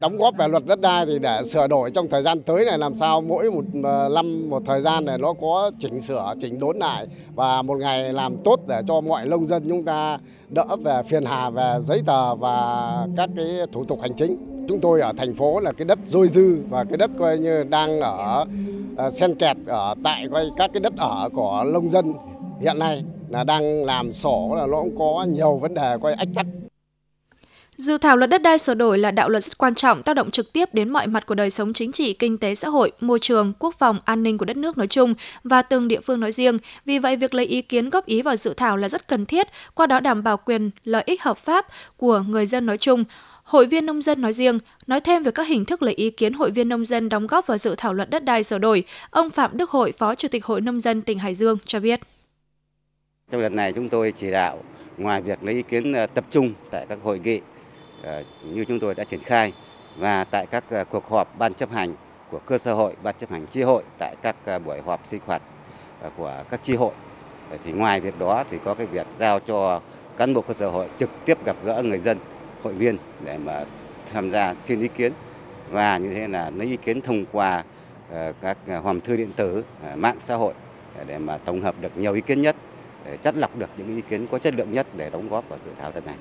đóng 0.00 0.16
góp 0.18 0.36
về 0.36 0.48
luật 0.48 0.66
đất 0.66 0.80
đai 0.80 1.06
thì 1.06 1.18
để 1.18 1.42
sửa 1.44 1.66
đổi 1.66 1.90
trong 1.90 2.08
thời 2.08 2.22
gian 2.22 2.42
tới 2.42 2.64
này, 2.64 2.78
làm 2.78 2.96
sao 2.96 3.20
mỗi 3.20 3.50
một 3.50 3.64
ờ, 3.82 4.08
năm 4.14 4.50
một 4.50 4.62
thời 4.66 4.80
gian 4.80 5.04
này 5.04 5.18
nó 5.18 5.32
có 5.32 5.70
chỉnh 5.80 6.00
sửa, 6.00 6.34
chỉnh 6.40 6.58
đốn 6.58 6.76
lại 6.76 7.06
và 7.34 7.62
một 7.62 7.78
ngày 7.78 8.12
làm 8.12 8.36
tốt 8.44 8.60
để 8.68 8.82
cho 8.88 9.00
mọi 9.00 9.26
nông 9.26 9.46
dân 9.46 9.62
chúng 9.68 9.84
ta 9.84 10.18
đỡ 10.48 10.76
về 10.84 11.02
phiền 11.08 11.24
hà 11.24 11.50
về 11.50 11.74
giấy 11.80 12.02
tờ 12.06 12.34
và 12.34 13.06
các 13.16 13.30
cái 13.36 13.46
thủ 13.72 13.84
tục 13.84 13.98
hành 14.02 14.14
chính. 14.16 14.36
Chúng 14.68 14.80
tôi 14.80 15.00
ở 15.00 15.12
thành 15.16 15.34
phố 15.34 15.60
là 15.60 15.72
cái 15.72 15.84
đất 15.84 15.98
dôi 16.04 16.28
dư 16.28 16.56
và 16.68 16.84
cái 16.84 16.96
đất 16.96 17.10
coi 17.18 17.38
như 17.38 17.64
đang 17.64 18.00
ở 18.00 18.44
ờ, 18.96 19.10
xen 19.10 19.30
sen 19.30 19.38
kẹt 19.38 19.56
ở 19.66 19.94
tại 20.04 20.28
coi 20.32 20.50
các 20.56 20.70
cái 20.72 20.80
đất 20.80 20.92
ở 20.96 21.28
của 21.34 21.64
nông 21.66 21.90
dân 21.90 22.14
hiện 22.60 22.78
nay 22.78 23.04
là 23.28 23.44
đang 23.44 23.84
làm 23.84 24.12
sổ 24.12 24.54
là 24.56 24.66
nó 24.66 24.80
cũng 24.82 24.98
có 24.98 25.26
nhiều 25.28 25.56
vấn 25.56 25.74
đề 25.74 25.96
coi 26.02 26.12
ách 26.12 26.28
tắc. 26.34 26.46
Dự 27.80 27.98
thảo 27.98 28.16
luật 28.16 28.30
đất 28.30 28.42
đai 28.42 28.58
sửa 28.58 28.74
đổi 28.74 28.98
là 28.98 29.10
đạo 29.10 29.28
luật 29.28 29.42
rất 29.44 29.58
quan 29.58 29.74
trọng 29.74 30.02
tác 30.02 30.14
động 30.16 30.30
trực 30.30 30.52
tiếp 30.52 30.74
đến 30.74 30.90
mọi 30.90 31.06
mặt 31.06 31.26
của 31.26 31.34
đời 31.34 31.50
sống 31.50 31.72
chính 31.72 31.92
trị, 31.92 32.12
kinh 32.12 32.38
tế 32.38 32.54
xã 32.54 32.68
hội, 32.68 32.92
môi 33.00 33.18
trường, 33.18 33.52
quốc 33.58 33.74
phòng, 33.78 33.98
an 34.04 34.22
ninh 34.22 34.38
của 34.38 34.44
đất 34.44 34.56
nước 34.56 34.78
nói 34.78 34.86
chung 34.86 35.14
và 35.44 35.62
từng 35.62 35.88
địa 35.88 36.00
phương 36.00 36.20
nói 36.20 36.32
riêng. 36.32 36.58
Vì 36.84 36.98
vậy, 36.98 37.16
việc 37.16 37.34
lấy 37.34 37.46
ý 37.46 37.62
kiến 37.62 37.90
góp 37.90 38.06
ý 38.06 38.22
vào 38.22 38.36
dự 38.36 38.54
thảo 38.54 38.76
là 38.76 38.88
rất 38.88 39.08
cần 39.08 39.26
thiết, 39.26 39.46
qua 39.74 39.86
đó 39.86 40.00
đảm 40.00 40.22
bảo 40.22 40.36
quyền 40.36 40.70
lợi 40.84 41.02
ích 41.06 41.22
hợp 41.22 41.38
pháp 41.38 41.66
của 41.96 42.24
người 42.28 42.46
dân 42.46 42.66
nói 42.66 42.78
chung, 42.78 43.04
Hội 43.42 43.66
viên 43.66 43.86
nông 43.86 44.02
dân 44.02 44.20
nói 44.20 44.32
riêng, 44.32 44.58
nói 44.86 45.00
thêm 45.00 45.22
về 45.22 45.30
các 45.30 45.46
hình 45.46 45.64
thức 45.64 45.82
lấy 45.82 45.94
ý 45.94 46.10
kiến 46.10 46.32
hội 46.32 46.50
viên 46.50 46.68
nông 46.68 46.84
dân 46.84 47.08
đóng 47.08 47.26
góp 47.26 47.46
vào 47.46 47.58
dự 47.58 47.74
thảo 47.78 47.94
luật 47.94 48.10
đất 48.10 48.24
đai 48.24 48.44
sửa 48.44 48.58
đổi, 48.58 48.84
ông 49.10 49.30
Phạm 49.30 49.56
Đức 49.56 49.70
Hội, 49.70 49.92
Phó 49.92 50.14
Chủ 50.14 50.28
tịch 50.28 50.44
Hội 50.44 50.60
Nông 50.60 50.80
dân 50.80 51.02
tỉnh 51.02 51.18
Hải 51.18 51.34
Dương 51.34 51.58
cho 51.64 51.80
biết. 51.80 52.00
Trong 53.30 53.40
lần 53.40 53.56
này 53.56 53.72
chúng 53.72 53.88
tôi 53.88 54.12
chỉ 54.16 54.30
đạo 54.30 54.62
ngoài 54.98 55.22
việc 55.22 55.42
lấy 55.42 55.54
ý 55.54 55.62
kiến 55.62 55.92
ờ, 55.92 56.06
tập 56.06 56.24
trung 56.30 56.52
tại 56.70 56.86
các 56.88 56.98
hội 57.02 57.20
nghị 57.24 57.40
Ờ, 58.02 58.22
như 58.42 58.64
chúng 58.64 58.80
tôi 58.80 58.94
đã 58.94 59.04
triển 59.04 59.20
khai 59.20 59.52
và 59.96 60.24
tại 60.24 60.46
các 60.46 60.64
ờ, 60.70 60.84
cuộc 60.84 61.08
họp 61.10 61.38
ban 61.38 61.54
chấp 61.54 61.70
hành 61.70 61.94
của 62.30 62.38
cơ 62.38 62.58
sở 62.58 62.74
hội, 62.74 62.94
ban 63.02 63.14
chấp 63.18 63.30
hành 63.30 63.46
chi 63.46 63.62
hội 63.62 63.82
tại 63.98 64.16
các 64.22 64.36
ờ, 64.44 64.58
buổi 64.58 64.80
họp 64.80 65.06
sinh 65.08 65.20
hoạt 65.26 65.42
của 66.16 66.44
các 66.50 66.60
chi 66.62 66.74
hội. 66.74 66.92
Thì 67.64 67.72
ngoài 67.72 68.00
việc 68.00 68.18
đó 68.18 68.44
thì 68.50 68.58
có 68.64 68.74
cái 68.74 68.86
việc 68.86 69.06
giao 69.18 69.40
cho 69.40 69.80
cán 70.16 70.34
bộ 70.34 70.40
cơ 70.40 70.54
sở 70.54 70.70
hội 70.70 70.86
trực 70.98 71.10
tiếp 71.24 71.44
gặp 71.44 71.56
gỡ 71.64 71.82
người 71.82 71.98
dân 71.98 72.18
hội 72.62 72.72
viên 72.72 72.96
để 73.24 73.38
mà 73.38 73.64
tham 74.12 74.30
gia 74.30 74.54
xin 74.64 74.80
ý 74.80 74.88
kiến 74.88 75.12
và 75.70 75.98
như 75.98 76.14
thế 76.14 76.28
là 76.28 76.50
lấy 76.50 76.66
ý 76.66 76.76
kiến 76.76 77.00
thông 77.00 77.24
qua 77.32 77.64
các 78.40 78.58
hòm 78.82 79.00
thư 79.00 79.16
điện 79.16 79.32
tử, 79.36 79.64
mạng 79.94 80.16
xã 80.20 80.34
hội 80.34 80.54
để 81.06 81.18
mà 81.18 81.38
tổng 81.38 81.60
hợp 81.60 81.74
được 81.80 81.98
nhiều 81.98 82.14
ý 82.14 82.20
kiến 82.20 82.42
nhất, 82.42 82.56
để 83.04 83.16
chất 83.16 83.36
lọc 83.36 83.56
được 83.56 83.70
những 83.76 83.96
ý 83.96 84.02
kiến 84.08 84.26
có 84.26 84.38
chất 84.38 84.54
lượng 84.54 84.72
nhất 84.72 84.86
để 84.96 85.10
đóng 85.10 85.28
góp 85.28 85.48
vào 85.48 85.58
dự 85.64 85.70
thảo 85.78 85.90
lần 85.94 86.04
này. 86.06 86.16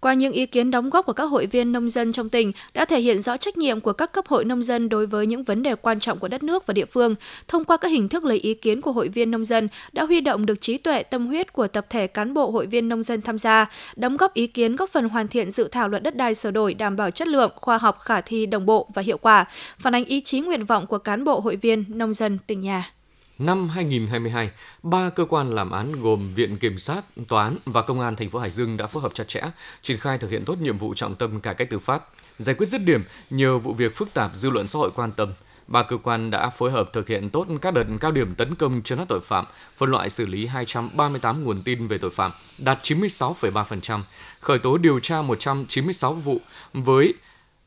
Qua 0.00 0.14
những 0.14 0.32
ý 0.32 0.46
kiến 0.46 0.70
đóng 0.70 0.90
góp 0.90 1.06
của 1.06 1.12
các 1.12 1.24
hội 1.24 1.46
viên 1.46 1.72
nông 1.72 1.90
dân 1.90 2.12
trong 2.12 2.28
tỉnh 2.28 2.52
đã 2.74 2.84
thể 2.84 3.00
hiện 3.00 3.20
rõ 3.20 3.36
trách 3.36 3.58
nhiệm 3.58 3.80
của 3.80 3.92
các 3.92 4.12
cấp 4.12 4.26
hội 4.26 4.44
nông 4.44 4.62
dân 4.62 4.88
đối 4.88 5.06
với 5.06 5.26
những 5.26 5.42
vấn 5.42 5.62
đề 5.62 5.74
quan 5.74 6.00
trọng 6.00 6.18
của 6.18 6.28
đất 6.28 6.42
nước 6.42 6.66
và 6.66 6.74
địa 6.74 6.84
phương. 6.84 7.14
Thông 7.48 7.64
qua 7.64 7.76
các 7.76 7.88
hình 7.88 8.08
thức 8.08 8.24
lấy 8.24 8.38
ý 8.38 8.54
kiến 8.54 8.80
của 8.80 8.92
hội 8.92 9.08
viên 9.08 9.30
nông 9.30 9.44
dân 9.44 9.68
đã 9.92 10.04
huy 10.04 10.20
động 10.20 10.46
được 10.46 10.60
trí 10.60 10.78
tuệ 10.78 11.02
tâm 11.02 11.26
huyết 11.26 11.52
của 11.52 11.68
tập 11.68 11.86
thể 11.90 12.06
cán 12.06 12.34
bộ 12.34 12.50
hội 12.50 12.66
viên 12.66 12.88
nông 12.88 13.02
dân 13.02 13.22
tham 13.22 13.38
gia, 13.38 13.70
đóng 13.96 14.16
góp 14.16 14.34
ý 14.34 14.46
kiến 14.46 14.76
góp 14.76 14.90
phần 14.90 15.08
hoàn 15.08 15.28
thiện 15.28 15.50
dự 15.50 15.68
thảo 15.68 15.88
luật 15.88 16.02
đất 16.02 16.16
đai 16.16 16.34
sửa 16.34 16.50
đổi 16.50 16.74
đảm 16.74 16.96
bảo 16.96 17.10
chất 17.10 17.28
lượng, 17.28 17.52
khoa 17.56 17.78
học, 17.78 17.98
khả 18.00 18.20
thi, 18.20 18.46
đồng 18.46 18.66
bộ 18.66 18.88
và 18.94 19.02
hiệu 19.02 19.18
quả, 19.18 19.44
phản 19.78 19.94
ánh 19.94 20.04
ý 20.04 20.20
chí 20.20 20.40
nguyện 20.40 20.64
vọng 20.64 20.86
của 20.86 20.98
cán 20.98 21.24
bộ 21.24 21.40
hội 21.40 21.56
viên 21.56 21.84
nông 21.88 22.14
dân 22.14 22.38
tỉnh 22.46 22.60
nhà. 22.60 22.92
Năm 23.38 23.68
2022, 23.68 24.50
ba 24.82 25.10
cơ 25.10 25.24
quan 25.24 25.50
làm 25.50 25.70
án 25.70 26.02
gồm 26.02 26.34
Viện 26.34 26.58
Kiểm 26.58 26.78
sát, 26.78 27.04
Tòa 27.28 27.44
án 27.44 27.56
và 27.64 27.82
Công 27.82 28.00
an 28.00 28.16
thành 28.16 28.30
phố 28.30 28.38
Hải 28.38 28.50
Dương 28.50 28.76
đã 28.76 28.86
phối 28.86 29.02
hợp 29.02 29.14
chặt 29.14 29.28
chẽ, 29.28 29.40
triển 29.82 29.98
khai 29.98 30.18
thực 30.18 30.30
hiện 30.30 30.44
tốt 30.44 30.58
nhiệm 30.60 30.78
vụ 30.78 30.94
trọng 30.94 31.14
tâm 31.14 31.40
cải 31.40 31.54
cách 31.54 31.70
tư 31.70 31.78
pháp, 31.78 32.08
giải 32.38 32.54
quyết 32.54 32.66
dứt 32.66 32.82
điểm 32.84 33.02
nhiều 33.30 33.58
vụ 33.58 33.72
việc 33.72 33.96
phức 33.96 34.14
tạp 34.14 34.30
dư 34.34 34.50
luận 34.50 34.68
xã 34.68 34.78
hội 34.78 34.90
quan 34.94 35.12
tâm. 35.12 35.32
Ba 35.66 35.82
cơ 35.82 35.96
quan 35.96 36.30
đã 36.30 36.50
phối 36.50 36.70
hợp 36.70 36.92
thực 36.92 37.08
hiện 37.08 37.30
tốt 37.30 37.46
các 37.62 37.74
đợt 37.74 37.84
cao 38.00 38.10
điểm 38.10 38.34
tấn 38.34 38.54
công 38.54 38.82
chấn 38.82 38.98
áp 38.98 39.04
tội 39.08 39.20
phạm, 39.20 39.44
phân 39.76 39.90
loại 39.90 40.10
xử 40.10 40.26
lý 40.26 40.46
238 40.46 41.44
nguồn 41.44 41.62
tin 41.62 41.86
về 41.86 41.98
tội 41.98 42.10
phạm, 42.10 42.30
đạt 42.58 42.78
96,3%, 42.82 44.00
khởi 44.40 44.58
tố 44.58 44.78
điều 44.78 45.00
tra 45.00 45.22
196 45.22 46.14
vụ 46.14 46.40
với 46.72 47.14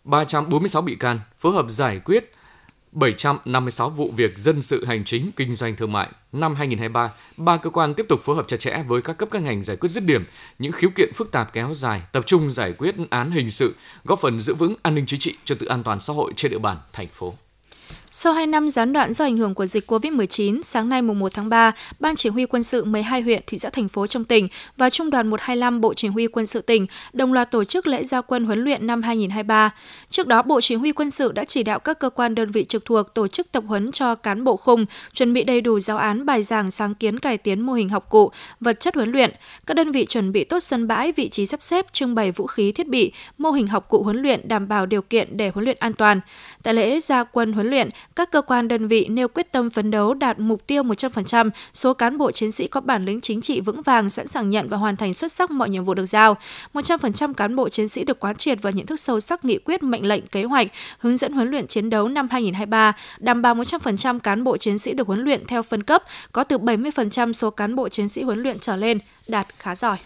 346 0.04 0.82
bị 0.82 0.96
can, 0.96 1.20
phối 1.40 1.54
hợp 1.54 1.66
giải 1.70 2.00
quyết 2.00 2.34
756 2.92 3.90
vụ 3.90 4.12
việc 4.16 4.38
dân 4.38 4.62
sự 4.62 4.86
hành 4.86 5.04
chính 5.06 5.32
kinh 5.36 5.56
doanh 5.56 5.76
thương 5.76 5.92
mại. 5.92 6.10
Năm 6.32 6.56
2023, 6.56 7.14
ba 7.38 7.58
cơ 7.58 7.70
quan 7.70 7.94
tiếp 7.94 8.06
tục 8.10 8.22
phối 8.24 8.36
hợp 8.36 8.48
chặt 8.48 8.60
chẽ 8.60 8.84
với 8.88 9.02
các 9.02 9.18
cấp 9.18 9.30
các 9.32 9.42
ngành 9.42 9.64
giải 9.64 9.78
quyết 9.78 9.90
dứt 9.90 10.04
điểm 10.06 10.26
những 10.60 10.72
khiếu 10.72 10.90
kiện 10.96 11.14
phức 11.14 11.32
tạp 11.32 11.54
kéo 11.54 11.74
dài, 11.74 12.02
tập 12.12 12.24
trung 12.26 12.52
giải 12.52 12.74
quyết 12.74 12.96
án 13.10 13.32
hình 13.32 13.52
sự, 13.52 13.76
góp 14.04 14.20
phần 14.20 14.40
giữ 14.40 14.54
vững 14.54 14.76
an 14.82 14.96
ninh 14.96 15.06
chính 15.06 15.20
trị, 15.20 15.36
trật 15.44 15.60
tự 15.60 15.68
an 15.68 15.84
toàn 15.84 16.00
xã 16.00 16.14
hội 16.14 16.34
trên 16.36 16.52
địa 16.52 16.60
bàn 16.60 16.78
thành 16.94 17.08
phố. 17.08 17.34
Sau 18.14 18.34
2 18.34 18.48
năm 18.48 18.70
gián 18.70 18.94
đoạn 18.94 19.14
do 19.14 19.26
ảnh 19.26 19.38
hưởng 19.38 19.54
của 19.54 19.66
dịch 19.66 19.92
COVID-19, 19.92 20.62
sáng 20.62 20.90
nay 20.90 21.02
mùng 21.02 21.20
1 21.20 21.34
tháng 21.34 21.50
3, 21.50 21.72
Ban 22.00 22.16
Chỉ 22.16 22.30
huy 22.30 22.46
quân 22.46 22.64
sự 22.64 22.84
12 22.84 23.22
huyện, 23.22 23.42
thị 23.48 23.60
xã, 23.60 23.70
thành 23.70 23.88
phố 23.88 24.08
trong 24.08 24.26
tỉnh 24.26 24.48
và 24.78 24.90
Trung 24.90 25.10
đoàn 25.10 25.28
125 25.28 25.82
Bộ 25.82 25.94
Chỉ 25.94 26.08
huy 26.08 26.28
quân 26.28 26.48
sự 26.48 26.62
tỉnh 26.62 26.88
đồng 27.14 27.34
loạt 27.34 27.52
tổ 27.52 27.64
chức 27.64 27.88
lễ 27.88 28.04
gia 28.04 28.22
quân 28.22 28.46
huấn 28.46 28.64
luyện 28.64 28.88
năm 28.88 29.02
2023. 29.02 29.72
Trước 30.10 30.28
đó, 30.28 30.42
Bộ 30.42 30.62
Chỉ 30.62 30.76
huy 30.76 30.92
quân 30.92 31.12
sự 31.12 31.32
đã 31.32 31.44
chỉ 31.44 31.64
đạo 31.64 31.80
các 31.80 32.00
cơ 32.00 32.10
quan 32.10 32.36
đơn 32.36 32.52
vị 32.52 32.66
trực 32.66 32.86
thuộc 32.86 33.14
tổ 33.14 33.28
chức 33.28 33.52
tập 33.52 33.64
huấn 33.68 33.92
cho 33.92 34.16
cán 34.16 34.44
bộ 34.44 34.58
khung, 34.58 34.86
chuẩn 35.14 35.34
bị 35.34 35.44
đầy 35.44 35.62
đủ 35.62 35.80
giáo 35.80 35.98
án 35.98 36.26
bài 36.26 36.44
giảng 36.44 36.72
sáng 36.72 36.96
kiến 36.96 37.20
cải 37.20 37.38
tiến 37.38 37.62
mô 37.62 37.74
hình 37.74 37.90
học 37.90 38.10
cụ, 38.10 38.32
vật 38.60 38.80
chất 38.80 38.96
huấn 38.96 39.12
luyện. 39.12 39.32
Các 39.66 39.74
đơn 39.74 39.92
vị 39.92 40.06
chuẩn 40.06 40.32
bị 40.32 40.44
tốt 40.44 40.60
sân 40.60 40.88
bãi, 40.88 41.12
vị 41.12 41.30
trí 41.30 41.46
sắp 41.46 41.62
xếp, 41.62 41.94
trưng 41.94 42.16
bày 42.16 42.32
vũ 42.32 42.48
khí 42.48 42.72
thiết 42.72 42.88
bị, 42.88 43.12
mô 43.38 43.52
hình 43.52 43.68
học 43.68 43.86
cụ 43.90 44.04
huấn 44.04 44.22
luyện 44.22 44.48
đảm 44.48 44.68
bảo 44.68 44.86
điều 44.86 45.02
kiện 45.02 45.38
để 45.38 45.50
huấn 45.50 45.66
luyện 45.66 45.78
an 45.80 45.94
toàn. 45.94 46.20
Tại 46.64 46.74
lễ 46.74 47.00
gia 47.00 47.24
quân 47.24 47.54
huấn 47.54 47.70
luyện, 47.70 47.90
các 48.16 48.32
cơ 48.32 48.42
quan 48.42 48.68
đơn 48.68 48.88
vị 48.88 49.08
nêu 49.10 49.28
quyết 49.28 49.52
tâm 49.52 49.70
phấn 49.70 49.92
đấu 49.92 50.14
đạt 50.14 50.40
mục 50.40 50.68
tiêu 50.68 50.84
100% 50.84 51.50
số 51.74 51.94
cán 51.94 52.18
bộ 52.18 52.32
chiến 52.32 52.52
sĩ 52.52 52.68
có 52.68 52.82
bản 52.82 53.06
lĩnh 53.06 53.22
chính 53.22 53.42
trị 53.42 53.62
vững 53.62 53.82
vàng 53.82 54.10
sẵn 54.10 54.28
sàng 54.28 54.50
nhận 54.50 54.70
và 54.70 54.78
hoàn 54.78 54.96
thành 54.96 55.14
xuất 55.14 55.32
sắc 55.32 55.52
mọi 55.52 55.70
nhiệm 55.70 55.84
vụ 55.84 55.94
được 55.94 56.06
giao. 56.06 56.38
100% 56.74 57.34
cán 57.34 57.56
bộ 57.56 57.70
chiến 57.70 57.88
sĩ 57.88 58.04
được 58.04 58.20
quán 58.20 58.36
triệt 58.36 58.58
và 58.62 58.70
nhận 58.70 58.86
thức 58.86 59.00
sâu 59.00 59.20
sắc 59.20 59.46
nghị 59.46 59.58
quyết, 59.58 59.84
mệnh 59.84 60.08
lệnh, 60.08 60.28
kế 60.28 60.44
hoạch, 60.44 60.68
hướng 61.00 61.18
dẫn 61.18 61.34
huấn 61.34 61.50
luyện 61.50 61.68
chiến 61.68 61.90
đấu 61.90 62.10
năm 62.10 62.28
2023, 62.32 62.94
đảm 63.18 63.42
bảo 63.42 63.56
100% 63.56 64.20
cán 64.20 64.44
bộ 64.44 64.58
chiến 64.58 64.78
sĩ 64.78 64.94
được 64.94 65.08
huấn 65.08 65.24
luyện 65.24 65.46
theo 65.48 65.62
phân 65.62 65.84
cấp, 65.84 66.04
có 66.32 66.44
từ 66.44 66.58
70% 66.58 67.34
số 67.34 67.50
cán 67.50 67.76
bộ 67.76 67.90
chiến 67.90 68.10
sĩ 68.10 68.24
huấn 68.24 68.40
luyện 68.40 68.60
trở 68.60 68.76
lên 68.76 69.00
đạt 69.28 69.48
khá 69.60 69.76
giỏi. 69.76 69.98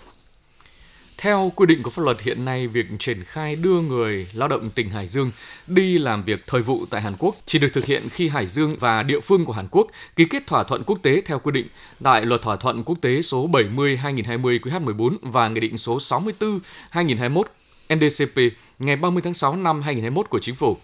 Theo 1.26 1.52
quy 1.56 1.66
định 1.66 1.84
của 1.84 1.90
pháp 1.90 2.04
luật 2.04 2.22
hiện 2.22 2.46
nay, 2.46 2.68
việc 2.68 2.86
triển 3.00 3.24
khai 3.24 3.56
đưa 3.56 3.82
người 3.82 4.28
lao 4.34 4.48
động 4.48 4.70
tỉnh 4.70 4.90
Hải 4.90 5.08
Dương 5.08 5.32
đi 5.68 5.98
làm 5.98 6.24
việc 6.24 6.40
thời 6.48 6.62
vụ 6.62 6.86
tại 6.90 7.02
Hàn 7.02 7.14
Quốc 7.20 7.36
chỉ 7.46 7.60
được 7.60 7.68
thực 7.74 7.86
hiện 7.86 8.10
khi 8.10 8.30
Hải 8.30 8.48
Dương 8.48 8.76
và 8.80 9.04
địa 9.04 9.20
phương 9.20 9.46
của 9.46 9.54
Hàn 9.54 9.68
Quốc 9.72 9.88
ký 10.16 10.26
kết 10.26 10.48
thỏa 10.48 10.64
thuận 10.64 10.84
quốc 10.84 11.00
tế 11.02 11.22
theo 11.26 11.40
quy 11.40 11.52
định 11.52 11.68
tại 12.04 12.26
Luật 12.26 12.42
Thỏa 12.42 12.56
thuận 12.56 12.84
Quốc 12.84 12.98
tế 13.02 13.22
số 13.22 13.48
70/2020 13.48 14.60
QH14 14.60 15.18
và 15.22 15.50
Nghị 15.50 15.60
định 15.60 15.78
số 15.78 15.98
64/2021 15.98 17.44
NDCP 17.90 18.38
ngày 18.80 18.96
30 18.96 19.22
tháng 19.22 19.34
6 19.34 19.56
năm 19.56 19.82
2021 19.82 20.30
của 20.30 20.40
Chính 20.40 20.56
phủ. 20.56 20.78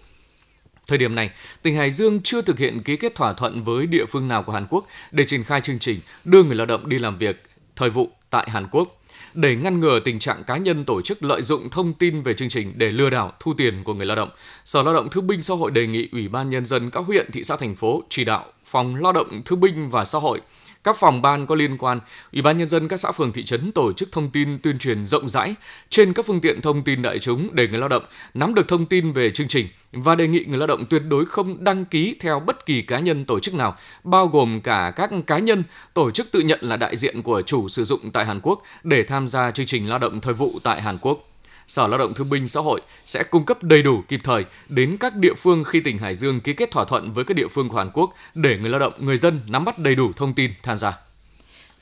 Thời 0.86 0.98
điểm 0.98 1.14
này, 1.14 1.30
tỉnh 1.62 1.74
Hải 1.74 1.90
Dương 1.90 2.20
chưa 2.22 2.42
thực 2.42 2.58
hiện 2.58 2.82
ký 2.82 2.96
kết 2.96 3.14
thỏa 3.14 3.32
thuận 3.32 3.64
với 3.64 3.86
địa 3.86 4.06
phương 4.06 4.28
nào 4.28 4.42
của 4.42 4.52
Hàn 4.52 4.66
Quốc 4.70 4.86
để 5.10 5.24
triển 5.24 5.44
khai 5.44 5.60
chương 5.60 5.78
trình 5.78 6.00
đưa 6.24 6.42
người 6.42 6.56
lao 6.56 6.66
động 6.66 6.88
đi 6.88 6.98
làm 6.98 7.18
việc 7.18 7.42
thời 7.76 7.90
vụ 7.90 8.10
tại 8.30 8.50
Hàn 8.50 8.66
Quốc 8.70 9.01
để 9.34 9.56
ngăn 9.56 9.80
ngừa 9.80 10.00
tình 10.00 10.18
trạng 10.18 10.44
cá 10.44 10.56
nhân 10.56 10.84
tổ 10.84 11.02
chức 11.02 11.22
lợi 11.22 11.42
dụng 11.42 11.70
thông 11.70 11.92
tin 11.92 12.22
về 12.22 12.34
chương 12.34 12.48
trình 12.48 12.72
để 12.76 12.90
lừa 12.90 13.10
đảo 13.10 13.32
thu 13.40 13.54
tiền 13.54 13.84
của 13.84 13.94
người 13.94 14.06
lao 14.06 14.16
động. 14.16 14.30
Sở 14.64 14.82
Lao 14.82 14.94
động 14.94 15.08
Thương 15.10 15.26
binh 15.26 15.42
Xã 15.42 15.54
hội 15.54 15.70
đề 15.70 15.86
nghị 15.86 16.08
Ủy 16.12 16.28
ban 16.28 16.50
nhân 16.50 16.66
dân 16.66 16.90
các 16.90 17.04
huyện, 17.06 17.30
thị 17.32 17.42
xã 17.44 17.56
thành 17.56 17.74
phố 17.74 18.02
chỉ 18.08 18.24
đạo 18.24 18.44
Phòng 18.64 18.96
Lao 18.96 19.12
động 19.12 19.42
Thương 19.44 19.60
binh 19.60 19.88
và 19.88 20.04
Xã 20.04 20.18
hội 20.18 20.40
các 20.84 20.96
phòng 20.96 21.22
ban 21.22 21.46
có 21.46 21.54
liên 21.54 21.78
quan, 21.78 22.00
Ủy 22.32 22.42
ban 22.42 22.58
nhân 22.58 22.68
dân 22.68 22.88
các 22.88 22.96
xã 22.96 23.12
phường 23.12 23.32
thị 23.32 23.44
trấn 23.44 23.72
tổ 23.72 23.92
chức 23.92 24.12
thông 24.12 24.30
tin 24.30 24.58
tuyên 24.58 24.78
truyền 24.78 25.06
rộng 25.06 25.28
rãi 25.28 25.54
trên 25.90 26.12
các 26.12 26.26
phương 26.26 26.40
tiện 26.40 26.60
thông 26.60 26.82
tin 26.82 27.02
đại 27.02 27.18
chúng 27.18 27.48
để 27.52 27.68
người 27.68 27.78
lao 27.78 27.88
động 27.88 28.02
nắm 28.34 28.54
được 28.54 28.68
thông 28.68 28.86
tin 28.86 29.12
về 29.12 29.30
chương 29.30 29.48
trình 29.48 29.66
và 29.92 30.14
đề 30.14 30.28
nghị 30.28 30.44
người 30.44 30.58
lao 30.58 30.66
động 30.66 30.84
tuyệt 30.90 31.02
đối 31.08 31.26
không 31.26 31.64
đăng 31.64 31.84
ký 31.84 32.16
theo 32.20 32.40
bất 32.40 32.66
kỳ 32.66 32.82
cá 32.82 32.98
nhân 32.98 33.24
tổ 33.24 33.40
chức 33.40 33.54
nào, 33.54 33.76
bao 34.04 34.26
gồm 34.26 34.60
cả 34.60 34.92
các 34.96 35.10
cá 35.26 35.38
nhân 35.38 35.62
tổ 35.94 36.10
chức 36.10 36.32
tự 36.32 36.40
nhận 36.40 36.58
là 36.62 36.76
đại 36.76 36.96
diện 36.96 37.22
của 37.22 37.42
chủ 37.42 37.68
sử 37.68 37.84
dụng 37.84 38.10
tại 38.10 38.24
Hàn 38.24 38.40
Quốc 38.42 38.62
để 38.82 39.04
tham 39.04 39.28
gia 39.28 39.50
chương 39.50 39.66
trình 39.66 39.88
lao 39.88 39.98
động 39.98 40.20
thời 40.20 40.34
vụ 40.34 40.58
tại 40.62 40.82
Hàn 40.82 40.98
Quốc. 41.00 41.31
Sở 41.68 41.86
Lao 41.86 41.98
động 41.98 42.14
Thương 42.14 42.30
binh 42.30 42.48
Xã 42.48 42.60
hội 42.60 42.80
sẽ 43.06 43.22
cung 43.22 43.44
cấp 43.44 43.62
đầy 43.62 43.82
đủ 43.82 44.02
kịp 44.08 44.20
thời 44.24 44.44
đến 44.68 44.96
các 45.00 45.16
địa 45.16 45.34
phương 45.34 45.64
khi 45.64 45.80
tỉnh 45.80 45.98
Hải 45.98 46.14
Dương 46.14 46.40
ký 46.40 46.52
kết 46.52 46.70
thỏa 46.70 46.84
thuận 46.84 47.12
với 47.12 47.24
các 47.24 47.34
địa 47.36 47.48
phương 47.48 47.68
của 47.68 47.76
Hàn 47.76 47.90
Quốc 47.94 48.14
để 48.34 48.58
người 48.58 48.70
lao 48.70 48.80
động, 48.80 48.92
người 48.98 49.16
dân 49.16 49.40
nắm 49.48 49.64
bắt 49.64 49.78
đầy 49.78 49.94
đủ 49.94 50.12
thông 50.16 50.34
tin 50.34 50.50
tham 50.62 50.78
gia. 50.78 50.98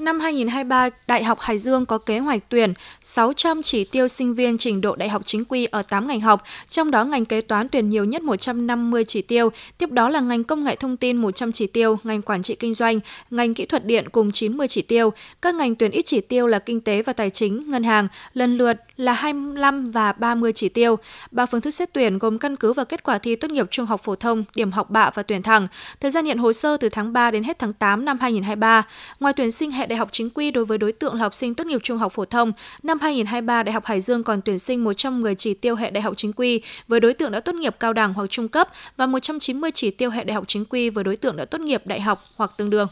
Năm 0.00 0.20
2023, 0.20 0.88
Đại 1.06 1.24
học 1.24 1.40
Hải 1.40 1.58
Dương 1.58 1.86
có 1.86 1.98
kế 1.98 2.18
hoạch 2.18 2.42
tuyển 2.48 2.72
600 3.02 3.62
chỉ 3.62 3.84
tiêu 3.84 4.08
sinh 4.08 4.34
viên 4.34 4.58
trình 4.58 4.80
độ 4.80 4.96
đại 4.96 5.08
học 5.08 5.22
chính 5.24 5.44
quy 5.44 5.64
ở 5.64 5.82
8 5.82 6.08
ngành 6.08 6.20
học, 6.20 6.42
trong 6.70 6.90
đó 6.90 7.04
ngành 7.04 7.24
kế 7.24 7.40
toán 7.40 7.68
tuyển 7.68 7.90
nhiều 7.90 8.04
nhất 8.04 8.22
150 8.22 9.04
chỉ 9.04 9.22
tiêu, 9.22 9.48
tiếp 9.78 9.90
đó 9.90 10.08
là 10.08 10.20
ngành 10.20 10.44
công 10.44 10.64
nghệ 10.64 10.76
thông 10.76 10.96
tin 10.96 11.16
100 11.16 11.52
chỉ 11.52 11.66
tiêu, 11.66 11.98
ngành 12.04 12.22
quản 12.22 12.42
trị 12.42 12.54
kinh 12.54 12.74
doanh, 12.74 13.00
ngành 13.30 13.54
kỹ 13.54 13.66
thuật 13.66 13.86
điện 13.86 14.08
cùng 14.08 14.32
90 14.32 14.68
chỉ 14.68 14.82
tiêu. 14.82 15.12
Các 15.42 15.54
ngành 15.54 15.74
tuyển 15.74 15.90
ít 15.90 16.02
chỉ 16.02 16.20
tiêu 16.20 16.46
là 16.46 16.58
kinh 16.58 16.80
tế 16.80 17.02
và 17.02 17.12
tài 17.12 17.30
chính, 17.30 17.70
ngân 17.70 17.84
hàng, 17.84 18.08
lần 18.34 18.56
lượt 18.56 18.76
là 19.00 19.12
25 19.12 19.90
và 19.90 20.12
30 20.12 20.52
chỉ 20.52 20.68
tiêu. 20.68 20.96
Ba 21.30 21.46
phương 21.46 21.60
thức 21.60 21.70
xét 21.70 21.92
tuyển 21.92 22.18
gồm 22.18 22.38
căn 22.38 22.56
cứ 22.56 22.72
vào 22.72 22.86
kết 22.86 23.02
quả 23.02 23.18
thi 23.18 23.36
tốt 23.36 23.50
nghiệp 23.50 23.66
trung 23.70 23.86
học 23.86 24.00
phổ 24.04 24.14
thông, 24.14 24.44
điểm 24.54 24.72
học 24.72 24.90
bạ 24.90 25.10
và 25.14 25.22
tuyển 25.22 25.42
thẳng. 25.42 25.68
Thời 26.00 26.10
gian 26.10 26.24
nhận 26.24 26.38
hồ 26.38 26.52
sơ 26.52 26.76
từ 26.76 26.88
tháng 26.88 27.12
3 27.12 27.30
đến 27.30 27.44
hết 27.44 27.58
tháng 27.58 27.72
8 27.72 28.04
năm 28.04 28.18
2023. 28.20 28.82
Ngoài 29.20 29.34
tuyển 29.36 29.50
sinh 29.50 29.70
hệ 29.70 29.86
đại 29.86 29.96
học 29.96 30.08
chính 30.12 30.30
quy 30.30 30.50
đối 30.50 30.64
với 30.64 30.78
đối 30.78 30.92
tượng 30.92 31.14
là 31.14 31.20
học 31.20 31.34
sinh 31.34 31.54
tốt 31.54 31.66
nghiệp 31.66 31.80
trung 31.82 31.98
học 31.98 32.12
phổ 32.12 32.24
thông, 32.24 32.52
năm 32.82 32.98
2023 33.00 33.62
Đại 33.62 33.72
học 33.72 33.84
Hải 33.84 34.00
Dương 34.00 34.22
còn 34.22 34.42
tuyển 34.42 34.58
sinh 34.58 34.84
110 34.84 35.34
chỉ 35.34 35.54
tiêu 35.54 35.76
hệ 35.76 35.90
đại 35.90 36.02
học 36.02 36.14
chính 36.16 36.32
quy 36.32 36.62
với 36.88 37.00
đối 37.00 37.12
tượng 37.12 37.30
đã 37.30 37.40
tốt 37.40 37.54
nghiệp 37.54 37.76
cao 37.80 37.92
đẳng 37.92 38.14
hoặc 38.14 38.30
trung 38.30 38.48
cấp 38.48 38.68
và 38.96 39.06
190 39.06 39.70
chỉ 39.74 39.90
tiêu 39.90 40.10
hệ 40.10 40.24
đại 40.24 40.34
học 40.34 40.44
chính 40.48 40.64
quy 40.64 40.90
với 40.90 41.04
đối 41.04 41.16
tượng 41.16 41.36
đã 41.36 41.44
tốt 41.44 41.60
nghiệp 41.60 41.82
đại 41.86 42.00
học 42.00 42.18
hoặc 42.36 42.50
tương 42.56 42.70
đương. 42.70 42.88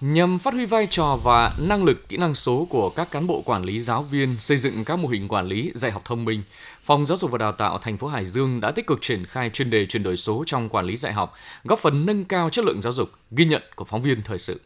Nhằm 0.00 0.38
phát 0.38 0.54
huy 0.54 0.66
vai 0.66 0.86
trò 0.90 1.18
và 1.24 1.52
năng 1.58 1.84
lực 1.84 2.08
kỹ 2.08 2.16
năng 2.16 2.34
số 2.34 2.66
của 2.70 2.90
các 2.90 3.10
cán 3.10 3.26
bộ 3.26 3.42
quản 3.44 3.64
lý 3.64 3.80
giáo 3.80 4.02
viên 4.02 4.36
xây 4.38 4.58
dựng 4.58 4.84
các 4.84 4.98
mô 4.98 5.08
hình 5.08 5.28
quản 5.28 5.46
lý 5.46 5.72
dạy 5.74 5.90
học 5.90 6.02
thông 6.04 6.24
minh, 6.24 6.42
Phòng 6.82 7.06
Giáo 7.06 7.18
dục 7.18 7.30
và 7.30 7.38
Đào 7.38 7.52
tạo 7.52 7.78
thành 7.78 7.98
phố 7.98 8.06
Hải 8.06 8.26
Dương 8.26 8.60
đã 8.60 8.70
tích 8.70 8.86
cực 8.86 8.98
triển 9.02 9.26
khai 9.26 9.50
chuyên 9.50 9.70
đề 9.70 9.86
chuyển 9.86 10.02
đổi 10.02 10.16
số 10.16 10.44
trong 10.46 10.68
quản 10.68 10.84
lý 10.84 10.96
dạy 10.96 11.12
học, 11.12 11.34
góp 11.64 11.78
phần 11.78 12.06
nâng 12.06 12.24
cao 12.24 12.50
chất 12.50 12.64
lượng 12.64 12.82
giáo 12.82 12.92
dục, 12.92 13.10
ghi 13.30 13.44
nhận 13.44 13.62
của 13.76 13.84
phóng 13.84 14.02
viên 14.02 14.22
thời 14.22 14.38
sự. 14.38 14.60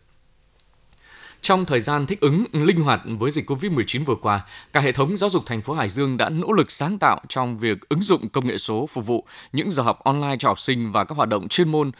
Trong 1.40 1.64
thời 1.64 1.80
gian 1.80 2.06
thích 2.06 2.20
ứng 2.20 2.44
linh 2.52 2.80
hoạt 2.80 3.00
với 3.04 3.30
dịch 3.30 3.50
COVID-19 3.50 4.04
vừa 4.04 4.16
qua, 4.22 4.46
cả 4.72 4.80
hệ 4.80 4.92
thống 4.92 5.16
giáo 5.16 5.30
dục 5.30 5.42
thành 5.46 5.62
phố 5.62 5.74
Hải 5.74 5.88
Dương 5.88 6.16
đã 6.16 6.28
nỗ 6.28 6.52
lực 6.52 6.70
sáng 6.70 6.98
tạo 6.98 7.20
trong 7.28 7.58
việc 7.58 7.88
ứng 7.88 8.02
dụng 8.02 8.28
công 8.28 8.46
nghệ 8.46 8.58
số 8.58 8.86
phục 8.86 9.06
vụ 9.06 9.26
những 9.52 9.70
giờ 9.70 9.82
học 9.82 10.04
online 10.04 10.36
cho 10.38 10.48
học 10.48 10.60
sinh 10.60 10.92
và 10.92 11.04
các 11.04 11.14
hoạt 11.16 11.28
động 11.28 11.48
chuyên 11.48 11.68
môn 11.68 11.90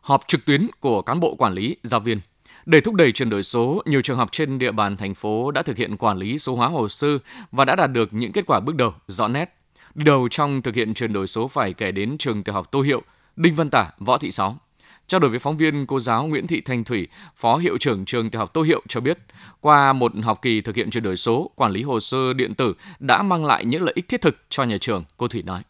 họp 0.00 0.22
trực 0.28 0.44
tuyến 0.44 0.68
của 0.80 1.02
cán 1.02 1.20
bộ 1.20 1.34
quản 1.34 1.52
lý, 1.52 1.76
giáo 1.82 2.00
viên. 2.00 2.20
Để 2.68 2.80
thúc 2.80 2.94
đẩy 2.94 3.12
chuyển 3.12 3.30
đổi 3.30 3.42
số, 3.42 3.82
nhiều 3.86 4.02
trường 4.02 4.16
học 4.16 4.32
trên 4.32 4.58
địa 4.58 4.72
bàn 4.72 4.96
thành 4.96 5.14
phố 5.14 5.50
đã 5.50 5.62
thực 5.62 5.76
hiện 5.76 5.96
quản 5.96 6.18
lý 6.18 6.38
số 6.38 6.56
hóa 6.56 6.68
hồ 6.68 6.88
sơ 6.88 7.08
và 7.52 7.64
đã 7.64 7.76
đạt 7.76 7.92
được 7.92 8.08
những 8.12 8.32
kết 8.32 8.46
quả 8.46 8.60
bước 8.60 8.74
đầu 8.74 8.92
rõ 9.06 9.28
nét. 9.28 9.54
Đi 9.94 10.04
đầu 10.04 10.28
trong 10.30 10.62
thực 10.62 10.74
hiện 10.74 10.94
chuyển 10.94 11.12
đổi 11.12 11.26
số 11.26 11.48
phải 11.48 11.72
kể 11.72 11.92
đến 11.92 12.18
trường 12.18 12.42
tiểu 12.42 12.54
học 12.54 12.70
Tô 12.70 12.80
Hiệu, 12.80 13.02
Đinh 13.36 13.54
Văn 13.54 13.70
Tả, 13.70 13.90
Võ 13.98 14.18
Thị 14.18 14.30
Sáu. 14.30 14.56
Trao 15.06 15.20
đổi 15.20 15.30
với 15.30 15.38
phóng 15.38 15.56
viên, 15.56 15.86
cô 15.86 16.00
giáo 16.00 16.26
Nguyễn 16.26 16.46
Thị 16.46 16.60
Thanh 16.60 16.84
Thủy, 16.84 17.08
Phó 17.36 17.56
Hiệu 17.56 17.78
trưởng 17.78 18.04
trường 18.04 18.30
tiểu 18.30 18.38
học 18.38 18.54
Tô 18.54 18.62
Hiệu 18.62 18.82
cho 18.88 19.00
biết, 19.00 19.18
qua 19.60 19.92
một 19.92 20.12
học 20.22 20.42
kỳ 20.42 20.60
thực 20.60 20.76
hiện 20.76 20.90
chuyển 20.90 21.04
đổi 21.04 21.16
số, 21.16 21.50
quản 21.54 21.72
lý 21.72 21.82
hồ 21.82 22.00
sơ 22.00 22.32
điện 22.32 22.54
tử 22.54 22.74
đã 22.98 23.22
mang 23.22 23.44
lại 23.44 23.64
những 23.64 23.82
lợi 23.82 23.92
ích 23.96 24.08
thiết 24.08 24.20
thực 24.20 24.36
cho 24.48 24.64
nhà 24.64 24.78
trường, 24.80 25.04
cô 25.16 25.28
Thủy 25.28 25.42
nói. 25.42 25.62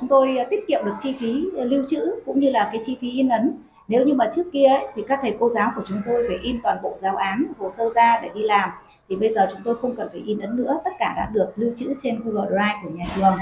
Chúng 0.00 0.08
tôi 0.08 0.36
tiết 0.50 0.60
kiệm 0.68 0.84
được 0.84 0.94
chi 1.02 1.14
phí 1.20 1.44
lưu 1.54 1.84
trữ 1.88 2.00
cũng 2.26 2.40
như 2.40 2.50
là 2.50 2.70
cái 2.72 2.82
chi 2.86 2.96
phí 3.00 3.10
in 3.10 3.28
ấn 3.28 3.52
nếu 3.88 4.06
như 4.06 4.14
mà 4.14 4.30
trước 4.34 4.42
kia 4.52 4.64
ấy, 4.64 4.86
thì 4.94 5.02
các 5.08 5.18
thầy 5.22 5.36
cô 5.40 5.48
giáo 5.48 5.72
của 5.76 5.82
chúng 5.88 6.02
tôi 6.06 6.24
phải 6.28 6.36
in 6.42 6.60
toàn 6.62 6.78
bộ 6.82 6.94
giáo 6.98 7.16
án 7.16 7.52
hồ 7.58 7.70
sơ 7.70 7.90
ra 7.94 8.20
để 8.22 8.28
đi 8.34 8.42
làm. 8.42 8.70
Thì 9.08 9.16
bây 9.16 9.34
giờ 9.34 9.48
chúng 9.50 9.60
tôi 9.64 9.76
không 9.82 9.96
cần 9.96 10.08
phải 10.12 10.20
in 10.20 10.40
ấn 10.40 10.56
nữa 10.56 10.80
tất 10.84 10.90
cả 10.98 11.14
đã 11.16 11.30
được 11.32 11.52
lưu 11.56 11.72
trữ 11.76 11.94
trên 12.02 12.20
Google 12.24 12.48
Drive 12.48 12.80
của 12.82 12.90
nhà 12.90 13.04
trường. 13.16 13.34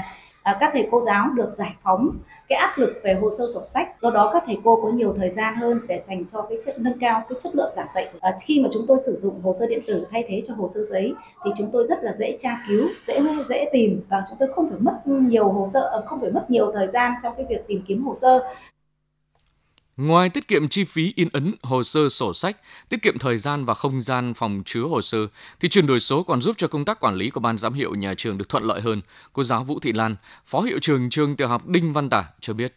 À, 0.43 0.57
các 0.59 0.69
thầy 0.73 0.87
cô 0.91 1.01
giáo 1.01 1.29
được 1.35 1.53
giải 1.57 1.73
phóng 1.83 2.09
cái 2.49 2.59
áp 2.59 2.77
lực 2.77 2.93
về 3.03 3.13
hồ 3.13 3.29
sơ 3.37 3.45
sổ 3.53 3.61
sách. 3.73 4.01
Do 4.01 4.09
đó 4.09 4.29
các 4.33 4.43
thầy 4.45 4.57
cô 4.63 4.81
có 4.83 4.89
nhiều 4.89 5.15
thời 5.17 5.29
gian 5.29 5.55
hơn 5.55 5.79
để 5.87 5.99
dành 5.99 6.25
cho 6.25 6.41
cái 6.41 6.57
chất 6.65 6.79
nâng 6.79 6.99
cao 6.99 7.23
cái 7.29 7.39
chất 7.41 7.55
lượng 7.55 7.73
giảng 7.75 7.87
dạy. 7.95 8.09
À, 8.19 8.37
khi 8.43 8.61
mà 8.63 8.69
chúng 8.73 8.87
tôi 8.87 8.97
sử 9.05 9.15
dụng 9.15 9.41
hồ 9.41 9.53
sơ 9.59 9.67
điện 9.67 9.81
tử 9.87 10.07
thay 10.11 10.23
thế 10.27 10.41
cho 10.47 10.53
hồ 10.53 10.69
sơ 10.73 10.83
giấy 10.83 11.13
thì 11.45 11.51
chúng 11.57 11.69
tôi 11.73 11.85
rất 11.87 12.03
là 12.03 12.13
dễ 12.13 12.37
tra 12.39 12.57
cứu 12.67 12.87
dễ 13.07 13.19
dễ 13.49 13.69
tìm 13.73 14.01
và 14.09 14.23
chúng 14.29 14.37
tôi 14.39 14.49
không 14.55 14.69
phải 14.69 14.79
mất 14.79 15.01
nhiều 15.05 15.49
hồ 15.49 15.67
sơ 15.73 15.79
ờ, 15.79 16.03
không 16.05 16.21
phải 16.21 16.31
mất 16.31 16.49
nhiều 16.49 16.71
thời 16.71 16.87
gian 16.87 17.13
trong 17.23 17.33
cái 17.37 17.45
việc 17.49 17.67
tìm 17.67 17.81
kiếm 17.87 18.03
hồ 18.03 18.15
sơ. 18.15 18.43
Ngoài 19.97 20.29
tiết 20.29 20.47
kiệm 20.47 20.67
chi 20.67 20.83
phí 20.83 21.13
in 21.15 21.27
ấn 21.33 21.53
hồ 21.63 21.83
sơ 21.83 22.09
sổ 22.09 22.33
sách, 22.33 22.57
tiết 22.89 23.01
kiệm 23.01 23.19
thời 23.19 23.37
gian 23.37 23.65
và 23.65 23.73
không 23.73 24.01
gian 24.01 24.33
phòng 24.33 24.61
chứa 24.65 24.83
hồ 24.83 25.01
sơ, 25.01 25.17
thì 25.59 25.69
chuyển 25.69 25.87
đổi 25.87 25.99
số 25.99 26.23
còn 26.23 26.41
giúp 26.41 26.55
cho 26.57 26.67
công 26.67 26.85
tác 26.85 26.99
quản 26.99 27.15
lý 27.15 27.29
của 27.29 27.39
ban 27.39 27.57
giám 27.57 27.73
hiệu 27.73 27.95
nhà 27.95 28.13
trường 28.17 28.37
được 28.37 28.49
thuận 28.49 28.63
lợi 28.63 28.81
hơn. 28.81 29.01
Cô 29.33 29.43
giáo 29.43 29.63
Vũ 29.63 29.79
Thị 29.79 29.93
Lan, 29.93 30.15
Phó 30.45 30.61
Hiệu 30.61 30.79
trường 30.81 31.09
trường 31.09 31.35
tiểu 31.35 31.47
học 31.47 31.67
Đinh 31.67 31.93
Văn 31.93 32.09
Tả 32.09 32.23
cho 32.41 32.53
biết. 32.53 32.75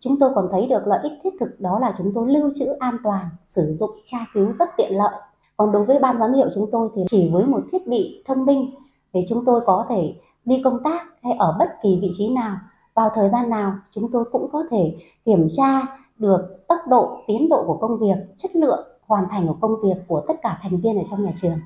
Chúng 0.00 0.18
tôi 0.20 0.30
còn 0.34 0.48
thấy 0.52 0.66
được 0.66 0.82
lợi 0.86 0.98
ích 1.02 1.12
thiết 1.24 1.30
thực 1.40 1.60
đó 1.60 1.78
là 1.80 1.92
chúng 1.98 2.12
tôi 2.14 2.32
lưu 2.32 2.50
trữ 2.58 2.66
an 2.80 2.96
toàn, 3.04 3.28
sử 3.46 3.72
dụng 3.72 3.90
tra 4.04 4.18
cứu 4.34 4.52
rất 4.52 4.68
tiện 4.76 4.92
lợi. 4.96 5.14
Còn 5.56 5.72
đối 5.72 5.84
với 5.84 5.98
ban 5.98 6.18
giám 6.18 6.34
hiệu 6.34 6.48
chúng 6.54 6.68
tôi 6.72 6.88
thì 6.96 7.02
chỉ 7.10 7.30
với 7.32 7.44
một 7.44 7.60
thiết 7.72 7.86
bị 7.86 8.22
thông 8.26 8.46
minh 8.46 8.74
thì 9.12 9.20
chúng 9.28 9.44
tôi 9.44 9.60
có 9.66 9.86
thể 9.88 10.14
đi 10.44 10.60
công 10.64 10.82
tác 10.84 11.06
hay 11.22 11.32
ở 11.38 11.56
bất 11.58 11.68
kỳ 11.82 11.98
vị 12.02 12.08
trí 12.12 12.28
nào 12.28 12.56
vào 12.98 13.12
thời 13.14 13.28
gian 13.28 13.50
nào 13.50 13.74
chúng 13.90 14.10
tôi 14.12 14.24
cũng 14.32 14.50
có 14.52 14.64
thể 14.70 14.96
kiểm 15.24 15.46
tra 15.56 15.80
được 16.18 16.40
tốc 16.68 16.78
độ 16.90 17.24
tiến 17.26 17.48
độ 17.48 17.64
của 17.66 17.78
công 17.80 17.98
việc 17.98 18.16
chất 18.36 18.50
lượng 18.54 18.88
hoàn 19.06 19.24
thành 19.30 19.46
của 19.46 19.56
công 19.60 19.82
việc 19.82 19.96
của 20.06 20.24
tất 20.28 20.34
cả 20.42 20.58
thành 20.62 20.80
viên 20.80 20.96
ở 20.96 21.02
trong 21.10 21.24
nhà 21.24 21.30
trường 21.40 21.58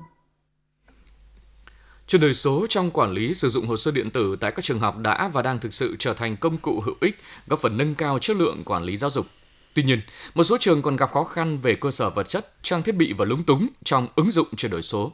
Chuyển 2.07 2.21
đổi 2.21 2.33
số 2.33 2.65
trong 2.69 2.91
quản 2.91 3.11
lý 3.11 3.33
sử 3.33 3.49
dụng 3.49 3.67
hồ 3.67 3.77
sơ 3.77 3.91
điện 3.91 4.09
tử 4.09 4.35
tại 4.39 4.51
các 4.51 4.65
trường 4.65 4.79
học 4.79 4.97
đã 4.97 5.29
và 5.33 5.41
đang 5.41 5.59
thực 5.59 5.73
sự 5.73 5.95
trở 5.99 6.13
thành 6.13 6.37
công 6.37 6.57
cụ 6.57 6.79
hữu 6.85 6.95
ích, 7.01 7.15
góp 7.47 7.59
phần 7.59 7.77
nâng 7.77 7.95
cao 7.95 8.19
chất 8.19 8.37
lượng 8.37 8.61
quản 8.65 8.83
lý 8.83 8.97
giáo 8.97 9.09
dục. 9.09 9.25
Tuy 9.73 9.83
nhiên, 9.83 9.99
một 10.35 10.43
số 10.43 10.57
trường 10.59 10.81
còn 10.81 10.95
gặp 10.95 11.11
khó 11.11 11.23
khăn 11.23 11.57
về 11.61 11.75
cơ 11.75 11.91
sở 11.91 12.09
vật 12.09 12.29
chất, 12.29 12.53
trang 12.61 12.83
thiết 12.83 12.95
bị 12.95 13.13
và 13.13 13.25
lúng 13.25 13.43
túng 13.43 13.67
trong 13.83 14.07
ứng 14.15 14.31
dụng 14.31 14.47
chuyển 14.55 14.71
đổi 14.71 14.81
số. 14.81 15.11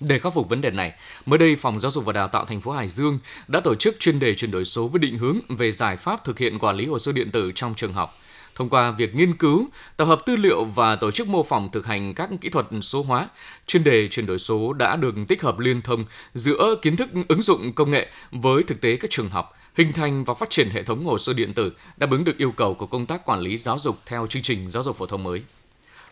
Để 0.00 0.18
khắc 0.18 0.34
phục 0.34 0.48
vấn 0.48 0.60
đề 0.60 0.70
này, 0.70 0.92
mới 1.26 1.38
đây 1.38 1.56
Phòng 1.56 1.80
Giáo 1.80 1.90
dục 1.90 2.04
và 2.04 2.12
Đào 2.12 2.28
tạo 2.28 2.44
thành 2.44 2.60
phố 2.60 2.72
Hải 2.72 2.88
Dương 2.88 3.18
đã 3.48 3.60
tổ 3.60 3.74
chức 3.74 3.96
chuyên 4.00 4.18
đề 4.18 4.34
chuyển 4.34 4.50
đổi 4.50 4.64
số 4.64 4.88
với 4.88 4.98
định 4.98 5.18
hướng 5.18 5.38
về 5.48 5.70
giải 5.70 5.96
pháp 5.96 6.24
thực 6.24 6.38
hiện 6.38 6.58
quản 6.58 6.76
lý 6.76 6.86
hồ 6.86 6.98
sơ 6.98 7.12
điện 7.12 7.30
tử 7.30 7.52
trong 7.54 7.74
trường 7.74 7.92
học. 7.92 8.18
Thông 8.54 8.68
qua 8.68 8.90
việc 8.90 9.14
nghiên 9.14 9.36
cứu, 9.36 9.68
tập 9.96 10.04
hợp 10.04 10.20
tư 10.26 10.36
liệu 10.36 10.64
và 10.64 10.96
tổ 10.96 11.10
chức 11.10 11.28
mô 11.28 11.42
phỏng 11.42 11.70
thực 11.72 11.86
hành 11.86 12.14
các 12.14 12.30
kỹ 12.40 12.48
thuật 12.48 12.66
số 12.82 13.02
hóa, 13.02 13.28
chuyên 13.66 13.84
đề 13.84 14.08
chuyển 14.08 14.26
đổi 14.26 14.38
số 14.38 14.72
đã 14.72 14.96
được 14.96 15.14
tích 15.28 15.42
hợp 15.42 15.58
liên 15.58 15.82
thông 15.82 16.04
giữa 16.34 16.74
kiến 16.82 16.96
thức 16.96 17.08
ứng 17.28 17.42
dụng 17.42 17.72
công 17.72 17.90
nghệ 17.90 18.08
với 18.30 18.62
thực 18.62 18.80
tế 18.80 18.96
các 18.96 19.10
trường 19.10 19.28
học, 19.28 19.58
hình 19.74 19.92
thành 19.92 20.24
và 20.24 20.34
phát 20.34 20.50
triển 20.50 20.70
hệ 20.70 20.82
thống 20.82 21.04
hồ 21.04 21.18
sơ 21.18 21.32
điện 21.32 21.54
tử 21.54 21.72
đáp 21.96 22.10
ứng 22.10 22.24
được 22.24 22.38
yêu 22.38 22.52
cầu 22.52 22.74
của 22.74 22.86
công 22.86 23.06
tác 23.06 23.24
quản 23.24 23.40
lý 23.40 23.56
giáo 23.56 23.78
dục 23.78 23.98
theo 24.06 24.26
chương 24.26 24.42
trình 24.42 24.70
giáo 24.70 24.82
dục 24.82 24.96
phổ 24.96 25.06
thông 25.06 25.24
mới. 25.24 25.42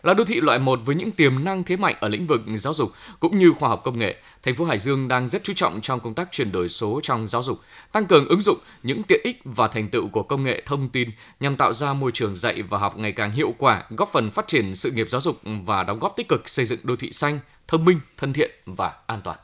Là 0.03 0.13
đô 0.13 0.23
thị 0.25 0.41
loại 0.41 0.59
1 0.59 0.79
với 0.85 0.95
những 0.95 1.11
tiềm 1.11 1.43
năng 1.43 1.63
thế 1.63 1.77
mạnh 1.77 1.95
ở 1.99 2.07
lĩnh 2.07 2.27
vực 2.27 2.41
giáo 2.55 2.73
dục 2.73 2.91
cũng 3.19 3.39
như 3.39 3.53
khoa 3.59 3.69
học 3.69 3.81
công 3.83 3.99
nghệ, 3.99 4.15
thành 4.43 4.55
phố 4.55 4.65
Hải 4.65 4.79
Dương 4.79 5.07
đang 5.07 5.29
rất 5.29 5.43
chú 5.43 5.53
trọng 5.53 5.81
trong 5.81 5.99
công 5.99 6.13
tác 6.13 6.31
chuyển 6.31 6.51
đổi 6.51 6.69
số 6.69 6.99
trong 7.03 7.27
giáo 7.29 7.43
dục, 7.43 7.59
tăng 7.91 8.05
cường 8.05 8.27
ứng 8.27 8.41
dụng 8.41 8.57
những 8.83 9.03
tiện 9.03 9.21
ích 9.23 9.41
và 9.43 9.67
thành 9.67 9.89
tựu 9.89 10.07
của 10.07 10.23
công 10.23 10.43
nghệ 10.43 10.63
thông 10.65 10.89
tin 10.89 11.09
nhằm 11.39 11.55
tạo 11.55 11.73
ra 11.73 11.93
môi 11.93 12.11
trường 12.11 12.35
dạy 12.35 12.61
và 12.61 12.77
học 12.77 12.97
ngày 12.97 13.11
càng 13.11 13.31
hiệu 13.31 13.53
quả, 13.57 13.83
góp 13.89 14.09
phần 14.11 14.31
phát 14.31 14.47
triển 14.47 14.75
sự 14.75 14.91
nghiệp 14.91 15.07
giáo 15.09 15.21
dục 15.21 15.39
và 15.43 15.83
đóng 15.83 15.99
góp 15.99 16.13
tích 16.15 16.27
cực 16.27 16.49
xây 16.49 16.65
dựng 16.65 16.79
đô 16.83 16.95
thị 16.95 17.11
xanh, 17.11 17.39
thông 17.67 17.85
minh, 17.85 17.99
thân 18.17 18.33
thiện 18.33 18.51
và 18.65 18.93
an 19.07 19.21
toàn. 19.23 19.37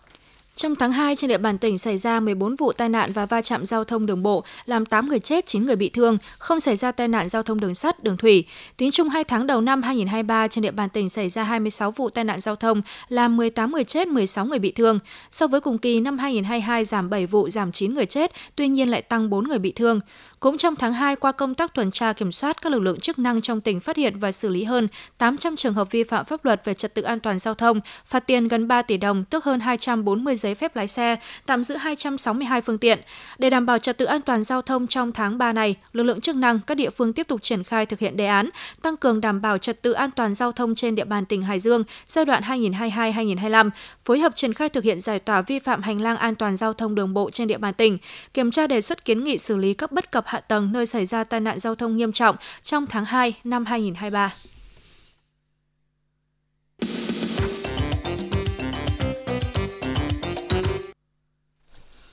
Trong 0.56 0.76
tháng 0.76 0.92
2, 0.92 1.16
trên 1.16 1.28
địa 1.28 1.38
bàn 1.38 1.58
tỉnh 1.58 1.78
xảy 1.78 1.98
ra 1.98 2.20
14 2.20 2.56
vụ 2.56 2.72
tai 2.72 2.90
nạn 2.90 3.12
và 3.14 3.26
va 3.26 3.42
chạm 3.42 3.66
giao 3.66 3.84
thông 3.84 4.06
đường 4.06 4.24
bộ, 4.24 4.44
làm 4.66 4.86
8 4.86 5.10
người 5.10 5.20
chết, 5.20 5.46
9 5.46 5.66
người 5.66 5.76
bị 5.76 5.90
thương, 5.90 6.18
không 6.38 6.60
xảy 6.60 6.76
ra 6.76 6.92
tai 6.92 7.08
nạn 7.08 7.30
giao 7.30 7.44
thông 7.44 7.60
đường 7.60 7.76
sắt, 7.76 8.04
đường 8.04 8.18
thủy. 8.18 8.46
Tính 8.78 8.92
chung 8.92 9.10
2 9.10 9.24
tháng 9.24 9.48
đầu 9.48 9.62
năm 9.62 9.82
2023, 9.82 10.48
trên 10.48 10.62
địa 10.62 10.72
bàn 10.72 10.90
tỉnh 10.90 11.10
xảy 11.10 11.30
ra 11.30 11.44
26 11.44 11.92
vụ 11.92 12.10
tai 12.10 12.24
nạn 12.24 12.40
giao 12.40 12.56
thông, 12.56 12.82
làm 13.10 13.38
18 13.38 13.72
người 13.72 13.84
chết, 13.84 14.08
16 14.08 14.46
người 14.46 14.60
bị 14.60 14.72
thương. 14.72 15.00
So 15.32 15.48
với 15.48 15.62
cùng 15.62 15.78
kỳ 15.78 16.00
năm 16.00 16.18
2022 16.18 16.86
giảm 16.86 17.10
7 17.10 17.26
vụ, 17.26 17.50
giảm 17.50 17.72
9 17.72 17.94
người 17.94 18.06
chết, 18.06 18.32
tuy 18.56 18.68
nhiên 18.68 18.90
lại 18.90 19.02
tăng 19.02 19.30
4 19.30 19.48
người 19.48 19.60
bị 19.60 19.72
thương. 19.72 20.00
Cũng 20.44 20.58
trong 20.58 20.76
tháng 20.76 20.94
2, 20.94 21.16
qua 21.16 21.32
công 21.32 21.56
tác 21.56 21.74
tuần 21.74 21.92
tra 21.92 22.14
kiểm 22.14 22.32
soát, 22.32 22.62
các 22.62 22.72
lực 22.72 22.80
lượng 22.80 23.00
chức 23.00 23.20
năng 23.20 23.42
trong 23.42 23.62
tỉnh 23.62 23.80
phát 23.80 23.98
hiện 23.98 24.20
và 24.20 24.32
xử 24.32 24.50
lý 24.50 24.64
hơn 24.64 24.88
800 25.18 25.56
trường 25.56 25.74
hợp 25.74 25.92
vi 25.92 26.04
phạm 26.04 26.26
pháp 26.26 26.46
luật 26.46 26.66
về 26.66 26.74
trật 26.74 26.94
tự 26.94 27.02
an 27.02 27.20
toàn 27.20 27.40
giao 27.40 27.54
thông, 27.54 27.82
phạt 28.06 28.20
tiền 28.20 28.48
gần 28.48 28.68
3 28.68 28.82
tỷ 28.82 28.98
đồng, 28.98 29.24
tước 29.24 29.44
hơn 29.44 29.60
240 29.60 30.36
giấy 30.36 30.56
phép 30.56 30.76
lái 30.76 30.88
xe, 30.88 31.16
tạm 31.46 31.64
giữ 31.64 31.76
262 31.76 32.62
phương 32.62 32.78
tiện. 32.78 33.00
Để 33.38 33.50
đảm 33.50 33.66
bảo 33.66 33.78
trật 33.78 33.98
tự 33.98 34.06
an 34.06 34.22
toàn 34.22 34.44
giao 34.44 34.62
thông 34.62 34.88
trong 34.88 35.12
tháng 35.12 35.38
3 35.38 35.54
này, 35.54 35.76
lực 35.94 36.04
lượng 36.04 36.22
chức 36.22 36.36
năng 36.36 36.60
các 36.60 36.76
địa 36.76 36.90
phương 36.90 37.14
tiếp 37.14 37.28
tục 37.28 37.42
triển 37.42 37.64
khai 37.64 37.86
thực 37.86 38.00
hiện 38.00 38.18
đề 38.18 38.26
án 38.26 38.50
tăng 38.82 38.98
cường 38.98 39.22
đảm 39.22 39.42
bảo 39.42 39.58
trật 39.58 39.82
tự 39.82 39.92
an 39.92 40.12
toàn 40.12 40.34
giao 40.34 40.52
thông 40.52 40.76
trên 40.76 40.96
địa 40.96 41.06
bàn 41.06 41.26
tỉnh 41.26 41.42
Hải 41.42 41.60
Dương 41.60 41.84
giai 42.08 42.26
đoạn 42.26 42.44
2022-2025, 42.44 43.70
phối 44.04 44.20
hợp 44.20 44.36
triển 44.36 44.54
khai 44.54 44.70
thực 44.70 44.84
hiện 44.84 45.02
giải 45.02 45.20
tỏa 45.20 45.42
vi 45.42 45.60
phạm 45.60 45.82
hành 45.82 46.02
lang 46.02 46.18
an 46.18 46.36
toàn 46.36 46.56
giao 46.56 46.74
thông 46.74 46.96
đường 46.96 47.14
bộ 47.14 47.30
trên 47.32 47.48
địa 47.48 47.58
bàn 47.58 47.74
tỉnh, 47.74 47.98
kiểm 48.34 48.52
tra 48.52 48.68
đề 48.68 48.82
xuất 48.82 49.06
kiến 49.06 49.24
nghị 49.24 49.38
xử 49.38 49.58
lý 49.58 49.74
các 49.74 49.92
bất 49.92 50.12
cập 50.12 50.33
hạ 50.34 50.40
tầng 50.40 50.72
nơi 50.72 50.86
xảy 50.86 51.06
ra 51.06 51.24
tai 51.24 51.40
nạn 51.40 51.60
giao 51.60 51.75
thông 51.75 51.98
nghiêm 51.98 52.12
trọng 52.12 52.36
trong 52.63 52.88
tháng 52.88 53.06
2 53.06 53.34
năm 53.44 53.66
2023. 53.66 54.34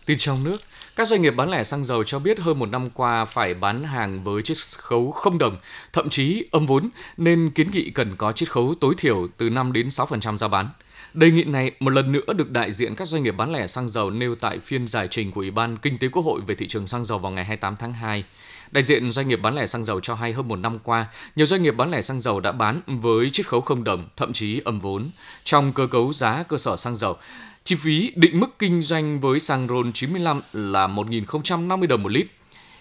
Tin 0.07 0.19
trong 0.19 0.45
nước, 0.45 0.57
các 0.97 1.09
doanh 1.09 1.23
nghiệp 1.23 1.31
bán 1.31 1.51
lẻ 1.51 1.65
xăng 1.65 1.85
dầu 1.85 2.05
cho 2.05 2.19
biết 2.19 2.39
hơn 2.39 2.59
một 2.59 2.67
năm 2.67 2.91
qua 2.91 3.25
phải 3.25 3.55
bán 3.55 3.85
hàng 3.85 4.25
với 4.25 4.43
chiết 4.43 4.57
khấu 4.79 5.11
không 5.11 5.39
đồng, 5.39 5.57
thậm 5.93 6.09
chí 6.09 6.45
âm 6.51 6.67
vốn, 6.67 6.89
nên 7.17 7.51
kiến 7.55 7.71
nghị 7.73 7.91
cần 7.91 8.17
có 8.17 8.33
chiết 8.33 8.51
khấu 8.51 8.75
tối 8.81 8.95
thiểu 8.99 9.29
từ 9.37 9.51
5 9.51 9.73
đến 9.73 9.89
6% 9.89 10.39
giá 10.39 10.49
bán. 10.49 10.69
Đề 11.15 11.31
nghị 11.31 11.45
này 11.45 11.71
một 11.81 11.91
lần 11.91 12.13
nữa 12.13 12.33
được 12.37 12.51
đại 12.51 12.73
diện 12.73 12.95
các 12.95 13.09
doanh 13.09 13.23
nghiệp 13.23 13.35
bán 13.37 13.53
lẻ 13.53 13.67
xăng 13.67 13.89
dầu 13.89 14.11
nêu 14.11 14.35
tại 14.35 14.59
phiên 14.59 14.89
giải 14.89 15.09
trình 15.11 15.31
của 15.31 15.41
Ủy 15.41 15.51
ban 15.51 15.77
Kinh 15.77 15.99
tế 15.99 16.09
Quốc 16.09 16.25
hội 16.25 16.41
về 16.47 16.55
thị 16.55 16.69
trường 16.69 16.87
xăng 16.87 17.05
dầu 17.05 17.19
vào 17.19 17.33
ngày 17.33 17.45
28 17.45 17.77
tháng 17.77 17.93
2. 17.93 18.25
Đại 18.71 18.83
diện 18.83 19.13
doanh 19.13 19.29
nghiệp 19.29 19.37
bán 19.43 19.55
lẻ 19.55 19.67
xăng 19.67 19.85
dầu 19.85 20.01
cho 20.01 20.15
hay 20.15 20.33
hơn 20.33 20.49
một 20.49 20.57
năm 20.57 20.79
qua, 20.79 21.07
nhiều 21.37 21.47
doanh 21.47 21.63
nghiệp 21.63 21.75
bán 21.77 21.91
lẻ 21.91 22.03
xăng 22.03 22.21
dầu 22.21 22.41
đã 22.41 22.53
bán 22.53 22.81
với 22.87 23.31
chiết 23.31 23.49
khấu 23.49 23.61
không 23.61 23.85
đồng, 23.85 24.09
thậm 24.17 24.33
chí 24.33 24.61
âm 24.65 24.79
vốn. 24.79 25.11
Trong 25.45 25.73
cơ 25.73 25.87
cấu 25.87 26.13
giá 26.13 26.43
cơ 26.43 26.59
sở 26.59 26.77
xăng 26.77 26.97
dầu, 26.97 27.17
Chi 27.65 27.77
phí 27.77 28.13
định 28.17 28.41
mức 28.41 28.59
kinh 28.59 28.83
doanh 28.83 29.21
với 29.21 29.41
xăng 29.41 29.69
RON 29.69 29.93
95 29.93 30.41
là 30.53 30.87
1.050 30.87 31.87
đồng 31.87 32.03
một 32.03 32.13
lít, 32.13 32.27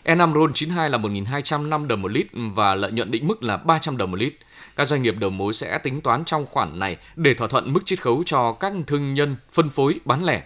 E5 0.04 0.34
RON 0.34 0.54
92 0.54 0.90
là 0.90 0.98
1.205 0.98 1.88
đồng 1.88 2.02
một 2.02 2.12
lít 2.12 2.28
và 2.34 2.76
lợi 2.76 2.92
nhuận 2.92 3.12
định 3.12 3.28
mức 3.28 3.44
là 3.44 3.58
300 3.58 3.98
đồng 3.98 4.12
một 4.12 4.18
lít. 4.18 4.34
Các 4.76 4.88
doanh 4.88 5.02
nghiệp 5.02 5.16
đầu 5.20 5.30
mối 5.30 5.54
sẽ 5.54 5.78
tính 5.78 6.02
toán 6.02 6.26
trong 6.26 6.46
khoản 6.46 6.80
này 6.80 6.98
để 7.16 7.34
thỏa 7.34 7.48
thuận 7.48 7.74
mức 7.74 7.86
chiết 7.86 8.02
khấu 8.02 8.24
cho 8.26 8.52
các 8.52 8.74
thương 8.88 9.14
nhân 9.14 9.36
phân 9.54 9.70
phối 9.70 10.00
bán 10.06 10.26
lẻ. 10.26 10.44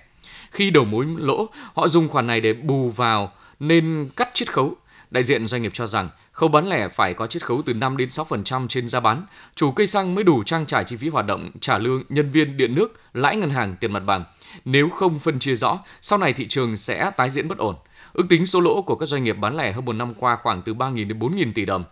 Khi 0.51 0.69
đầu 0.69 0.86
mối 0.86 1.05
lỗ, 1.17 1.48
họ 1.74 1.88
dùng 1.88 2.10
khoản 2.10 2.27
này 2.27 2.41
để 2.41 2.53
bù 2.53 2.89
vào 2.89 3.31
nên 3.60 4.10
cắt 4.15 4.29
chiết 4.33 4.53
khấu. 4.53 4.75
Đại 5.12 5.24
diện 5.24 5.48
doanh 5.48 5.62
nghiệp 5.62 5.72
cho 5.74 5.88
rằng 5.88 6.10
khâu 6.31 6.50
bán 6.50 6.69
lẻ 6.69 6.88
phải 6.88 7.13
có 7.13 7.27
chiết 7.27 7.45
khấu 7.45 7.62
từ 7.65 7.74
5 7.74 7.98
đến 7.98 8.10
6% 8.10 8.67
trên 8.67 8.89
giá 8.89 9.00
bán. 9.00 9.25
Chủ 9.55 9.72
cây 9.72 9.88
xăng 9.88 10.15
mới 10.15 10.24
đủ 10.24 10.43
trang 10.43 10.65
trải 10.65 10.83
chi 10.83 10.98
phí 10.98 11.10
hoạt 11.10 11.25
động, 11.25 11.51
trả 11.62 11.77
lương 11.77 12.03
nhân 12.10 12.31
viên 12.31 12.57
điện 12.57 12.75
nước, 12.75 13.01
lãi 13.13 13.36
ngân 13.36 13.50
hàng, 13.50 13.75
tiền 13.79 13.91
mặt 13.91 14.03
bằng. 14.05 14.24
Nếu 14.65 14.89
không 14.89 15.19
phân 15.19 15.39
chia 15.39 15.55
rõ, 15.55 15.79
sau 16.01 16.19
này 16.19 16.33
thị 16.33 16.48
trường 16.48 16.75
sẽ 16.75 17.12
tái 17.17 17.29
diễn 17.29 17.48
bất 17.48 17.57
ổn. 17.57 17.75
Ước 18.13 18.25
tính 18.29 18.48
số 18.48 18.60
lỗ 18.60 18.82
của 18.82 18.96
các 18.96 19.05
doanh 19.05 19.24
nghiệp 19.24 19.34
bán 19.34 19.58
lẻ 19.58 19.72
hơn 19.72 19.86
một 19.86 19.93
năm 19.93 20.13
qua 20.13 20.38
khoảng 20.43 20.62
từ 20.62 20.74
3.000 20.74 21.08
đến 21.08 21.20
4.000 21.20 21.53
tỷ 21.53 21.65
đồng. 21.65 21.84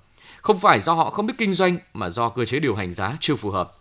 Không 0.42 0.60
phải 0.60 0.80
do 0.80 0.94
họ 0.94 1.10
không 1.10 1.28
biết 1.28 1.34
kinh 1.38 1.54
doanh 1.54 1.78
mà 1.94 2.10
do 2.10 2.30
cơ 2.30 2.46
chế 2.46 2.60
điều 2.60 2.76
hành 2.76 2.92
giá 2.92 3.18
chưa 3.20 3.36
phù 3.36 3.52
hợp. 3.52 3.78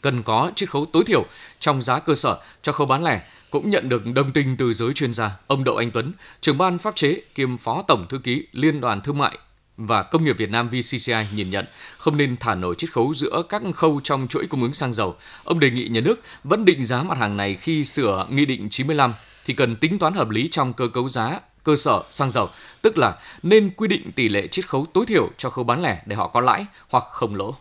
Cần 0.00 0.22
có 0.22 0.52
chiết 0.56 0.70
khấu 0.70 0.86
tối 0.86 1.04
thiểu 1.04 1.24
trong 1.60 1.82
giá 1.82 1.98
cơ 1.98 2.14
sở 2.14 2.38
cho 2.62 2.72
khâu 2.72 2.86
bán 2.86 3.04
lẻ 3.04 3.22
cũng 3.50 3.70
nhận 3.70 3.88
được 3.88 4.02
đồng 4.14 4.32
tình 4.32 4.56
từ 4.56 4.72
giới 4.72 4.92
chuyên 4.92 5.14
gia. 5.14 5.30
Ông 5.46 5.64
Đậu 5.64 5.76
Anh 5.76 5.90
Tuấn, 5.90 6.12
trưởng 6.40 6.58
ban 6.58 6.78
pháp 6.78 6.96
chế 6.96 7.20
kiêm 7.34 7.56
phó 7.56 7.82
tổng 7.82 8.06
thư 8.08 8.18
ký 8.18 8.46
Liên 8.52 8.80
đoàn 8.80 9.00
Thương 9.00 9.18
mại 9.18 9.38
và 9.76 10.02
Công 10.02 10.24
nghiệp 10.24 10.38
Việt 10.38 10.50
Nam 10.50 10.68
VCCI 10.68 11.26
nhìn 11.34 11.50
nhận 11.50 11.64
không 11.96 12.16
nên 12.16 12.36
thả 12.36 12.54
nổi 12.54 12.74
chiết 12.74 12.92
khấu 12.92 13.14
giữa 13.14 13.42
các 13.48 13.62
khâu 13.74 14.00
trong 14.04 14.28
chuỗi 14.28 14.46
cung 14.46 14.62
ứng 14.62 14.74
xăng 14.74 14.94
dầu. 14.94 15.16
Ông 15.44 15.60
đề 15.60 15.70
nghị 15.70 15.88
nhà 15.88 16.00
nước 16.00 16.20
vẫn 16.44 16.64
định 16.64 16.84
giá 16.84 17.02
mặt 17.02 17.18
hàng 17.18 17.36
này 17.36 17.54
khi 17.54 17.84
sửa 17.84 18.26
Nghị 18.30 18.46
định 18.46 18.68
95 18.70 19.14
thì 19.44 19.54
cần 19.54 19.76
tính 19.76 19.98
toán 19.98 20.12
hợp 20.12 20.30
lý 20.30 20.48
trong 20.48 20.72
cơ 20.72 20.88
cấu 20.88 21.08
giá 21.08 21.40
cơ 21.62 21.76
sở 21.76 22.02
xăng 22.10 22.30
dầu, 22.30 22.48
tức 22.82 22.98
là 22.98 23.18
nên 23.42 23.70
quy 23.76 23.88
định 23.88 24.12
tỷ 24.12 24.28
lệ 24.28 24.46
chiết 24.46 24.68
khấu 24.68 24.86
tối 24.92 25.06
thiểu 25.06 25.30
cho 25.38 25.50
khâu 25.50 25.64
bán 25.64 25.82
lẻ 25.82 26.02
để 26.06 26.16
họ 26.16 26.28
có 26.28 26.40
lãi 26.40 26.66
hoặc 26.88 27.04
không 27.10 27.36
lỗ. 27.36 27.54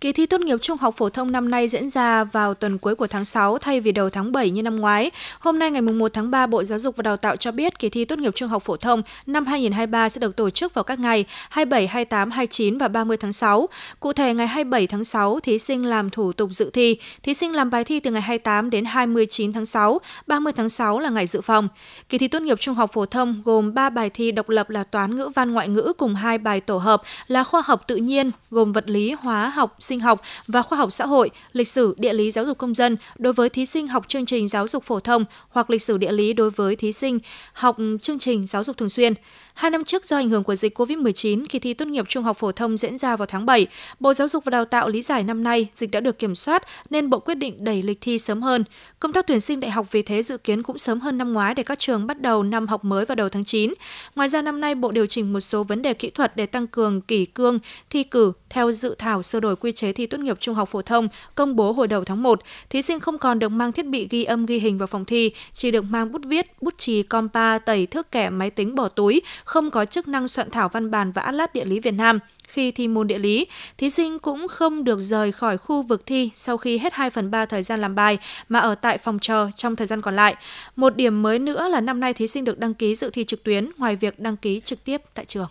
Kỳ 0.00 0.12
thi 0.12 0.26
tốt 0.26 0.40
nghiệp 0.40 0.56
trung 0.62 0.78
học 0.78 0.94
phổ 0.96 1.08
thông 1.08 1.32
năm 1.32 1.50
nay 1.50 1.68
diễn 1.68 1.88
ra 1.88 2.24
vào 2.24 2.54
tuần 2.54 2.78
cuối 2.78 2.94
của 2.94 3.06
tháng 3.06 3.24
6 3.24 3.58
thay 3.58 3.80
vì 3.80 3.92
đầu 3.92 4.10
tháng 4.10 4.32
7 4.32 4.50
như 4.50 4.62
năm 4.62 4.76
ngoái. 4.76 5.10
Hôm 5.40 5.58
nay 5.58 5.70
ngày 5.70 5.82
1 5.82 6.12
tháng 6.12 6.30
3, 6.30 6.46
Bộ 6.46 6.62
Giáo 6.62 6.78
dục 6.78 6.96
và 6.96 7.02
Đào 7.02 7.16
tạo 7.16 7.36
cho 7.36 7.52
biết 7.52 7.78
kỳ 7.78 7.88
thi 7.88 8.04
tốt 8.04 8.18
nghiệp 8.18 8.34
trung 8.34 8.48
học 8.48 8.62
phổ 8.62 8.76
thông 8.76 9.02
năm 9.26 9.46
2023 9.46 10.08
sẽ 10.08 10.18
được 10.18 10.36
tổ 10.36 10.50
chức 10.50 10.74
vào 10.74 10.84
các 10.84 10.98
ngày 10.98 11.24
27, 11.50 11.86
28, 11.86 12.30
29 12.30 12.78
và 12.78 12.88
30 12.88 13.16
tháng 13.16 13.32
6. 13.32 13.68
Cụ 14.00 14.12
thể, 14.12 14.34
ngày 14.34 14.46
27 14.46 14.86
tháng 14.86 15.04
6, 15.04 15.40
thí 15.40 15.58
sinh 15.58 15.86
làm 15.86 16.10
thủ 16.10 16.32
tục 16.32 16.50
dự 16.52 16.70
thi. 16.70 16.96
Thí 17.22 17.34
sinh 17.34 17.52
làm 17.52 17.70
bài 17.70 17.84
thi 17.84 18.00
từ 18.00 18.10
ngày 18.10 18.22
28 18.22 18.70
đến 18.70 18.84
29 18.84 19.52
tháng 19.52 19.66
6, 19.66 20.00
30 20.26 20.52
tháng 20.56 20.68
6 20.68 20.98
là 20.98 21.10
ngày 21.10 21.26
dự 21.26 21.40
phòng. 21.40 21.68
Kỳ 22.08 22.18
thi 22.18 22.28
tốt 22.28 22.42
nghiệp 22.42 22.60
trung 22.60 22.74
học 22.74 22.90
phổ 22.92 23.06
thông 23.06 23.42
gồm 23.44 23.74
3 23.74 23.90
bài 23.90 24.10
thi 24.10 24.32
độc 24.32 24.48
lập 24.48 24.70
là 24.70 24.84
toán 24.84 25.16
ngữ 25.16 25.30
văn 25.34 25.52
ngoại 25.52 25.68
ngữ 25.68 25.92
cùng 25.98 26.14
2 26.14 26.38
bài 26.38 26.60
tổ 26.60 26.78
hợp 26.78 27.02
là 27.26 27.44
khoa 27.44 27.62
học 27.66 27.84
tự 27.86 27.96
nhiên 27.96 28.30
gồm 28.50 28.72
vật 28.72 28.90
lý, 28.90 29.12
hóa 29.12 29.48
học, 29.48 29.76
sinh 29.86 30.00
học 30.00 30.22
và 30.46 30.62
khoa 30.62 30.78
học 30.78 30.92
xã 30.92 31.06
hội, 31.06 31.30
lịch 31.52 31.68
sử, 31.68 31.94
địa 31.98 32.12
lý 32.12 32.30
giáo 32.30 32.44
dục 32.44 32.58
công 32.58 32.74
dân 32.74 32.96
đối 33.18 33.32
với 33.32 33.48
thí 33.48 33.66
sinh 33.66 33.86
học 33.86 34.08
chương 34.08 34.26
trình 34.26 34.48
giáo 34.48 34.68
dục 34.68 34.84
phổ 34.84 35.00
thông 35.00 35.24
hoặc 35.48 35.70
lịch 35.70 35.82
sử 35.82 35.98
địa 35.98 36.12
lý 36.12 36.32
đối 36.32 36.50
với 36.50 36.76
thí 36.76 36.92
sinh 36.92 37.18
học 37.52 37.76
chương 38.00 38.18
trình 38.18 38.46
giáo 38.46 38.64
dục 38.64 38.76
thường 38.76 38.88
xuyên. 38.88 39.14
Hai 39.54 39.70
năm 39.70 39.84
trước 39.84 40.06
do 40.06 40.16
ảnh 40.16 40.28
hưởng 40.28 40.44
của 40.44 40.54
dịch 40.54 40.78
COVID-19, 40.78 41.46
kỳ 41.48 41.58
thi 41.58 41.74
tốt 41.74 41.84
nghiệp 41.84 42.04
trung 42.08 42.24
học 42.24 42.36
phổ 42.36 42.52
thông 42.52 42.76
diễn 42.76 42.98
ra 42.98 43.16
vào 43.16 43.26
tháng 43.26 43.46
7, 43.46 43.66
Bộ 44.00 44.12
Giáo 44.14 44.28
dục 44.28 44.44
và 44.44 44.50
Đào 44.50 44.64
tạo 44.64 44.88
lý 44.88 45.02
giải 45.02 45.24
năm 45.24 45.44
nay 45.44 45.68
dịch 45.74 45.90
đã 45.90 46.00
được 46.00 46.18
kiểm 46.18 46.34
soát 46.34 46.62
nên 46.90 47.10
Bộ 47.10 47.18
quyết 47.18 47.34
định 47.34 47.64
đẩy 47.64 47.82
lịch 47.82 48.00
thi 48.00 48.18
sớm 48.18 48.42
hơn. 48.42 48.64
Công 49.00 49.12
tác 49.12 49.26
tuyển 49.26 49.40
sinh 49.40 49.60
đại 49.60 49.70
học 49.70 49.86
vì 49.92 50.02
thế 50.02 50.22
dự 50.22 50.38
kiến 50.38 50.62
cũng 50.62 50.78
sớm 50.78 51.00
hơn 51.00 51.18
năm 51.18 51.32
ngoái 51.32 51.54
để 51.54 51.62
các 51.62 51.78
trường 51.78 52.06
bắt 52.06 52.20
đầu 52.20 52.42
năm 52.42 52.66
học 52.66 52.84
mới 52.84 53.04
vào 53.04 53.16
đầu 53.16 53.28
tháng 53.28 53.44
9. 53.44 53.74
Ngoài 54.14 54.28
ra 54.28 54.42
năm 54.42 54.60
nay 54.60 54.74
Bộ 54.74 54.90
điều 54.90 55.06
chỉnh 55.06 55.32
một 55.32 55.40
số 55.40 55.64
vấn 55.64 55.82
đề 55.82 55.94
kỹ 55.94 56.10
thuật 56.10 56.36
để 56.36 56.46
tăng 56.46 56.66
cường 56.66 57.00
kỷ 57.00 57.26
cương 57.26 57.58
thi 57.90 58.02
cử 58.02 58.32
theo 58.50 58.72
dự 58.72 58.94
thảo 58.98 59.22
sơ 59.22 59.40
đổi 59.40 59.56
quy 59.56 59.72
chế 59.76 59.92
thi 59.92 60.06
tốt 60.06 60.18
nghiệp 60.20 60.36
trung 60.40 60.54
học 60.54 60.68
phổ 60.68 60.82
thông 60.82 61.08
công 61.34 61.56
bố 61.56 61.72
hồi 61.72 61.88
đầu 61.88 62.04
tháng 62.04 62.22
1. 62.22 62.40
Thí 62.70 62.82
sinh 62.82 63.00
không 63.00 63.18
còn 63.18 63.38
được 63.38 63.48
mang 63.48 63.72
thiết 63.72 63.86
bị 63.86 64.06
ghi 64.10 64.24
âm 64.24 64.46
ghi 64.46 64.58
hình 64.58 64.78
vào 64.78 64.86
phòng 64.86 65.04
thi, 65.04 65.30
chỉ 65.52 65.70
được 65.70 65.84
mang 65.90 66.12
bút 66.12 66.22
viết, 66.24 66.62
bút 66.62 66.78
chì, 66.78 67.02
compa, 67.02 67.58
tẩy 67.58 67.86
thước 67.86 68.10
kẻ, 68.10 68.30
máy 68.30 68.50
tính 68.50 68.74
bỏ 68.74 68.88
túi, 68.88 69.22
không 69.44 69.70
có 69.70 69.84
chức 69.84 70.08
năng 70.08 70.28
soạn 70.28 70.50
thảo 70.50 70.68
văn 70.68 70.90
bản 70.90 71.12
và 71.12 71.22
atlas 71.22 71.50
địa 71.54 71.64
lý 71.64 71.80
Việt 71.80 71.94
Nam. 71.94 72.18
Khi 72.48 72.70
thi 72.70 72.88
môn 72.88 73.06
địa 73.06 73.18
lý, 73.18 73.46
thí 73.78 73.90
sinh 73.90 74.18
cũng 74.18 74.48
không 74.48 74.84
được 74.84 74.98
rời 75.00 75.32
khỏi 75.32 75.58
khu 75.58 75.82
vực 75.82 76.06
thi 76.06 76.30
sau 76.34 76.56
khi 76.56 76.78
hết 76.78 76.92
2 76.94 77.10
phần 77.10 77.30
3 77.30 77.46
thời 77.46 77.62
gian 77.62 77.80
làm 77.80 77.94
bài 77.94 78.18
mà 78.48 78.58
ở 78.58 78.74
tại 78.74 78.98
phòng 78.98 79.18
chờ 79.22 79.48
trong 79.56 79.76
thời 79.76 79.86
gian 79.86 80.00
còn 80.00 80.16
lại. 80.16 80.36
Một 80.76 80.96
điểm 80.96 81.22
mới 81.22 81.38
nữa 81.38 81.68
là 81.68 81.80
năm 81.80 82.00
nay 82.00 82.14
thí 82.14 82.26
sinh 82.26 82.44
được 82.44 82.58
đăng 82.58 82.74
ký 82.74 82.94
dự 82.94 83.10
thi 83.10 83.24
trực 83.24 83.42
tuyến 83.42 83.70
ngoài 83.78 83.96
việc 83.96 84.20
đăng 84.20 84.36
ký 84.36 84.60
trực 84.64 84.84
tiếp 84.84 85.02
tại 85.14 85.24
trường. 85.24 85.48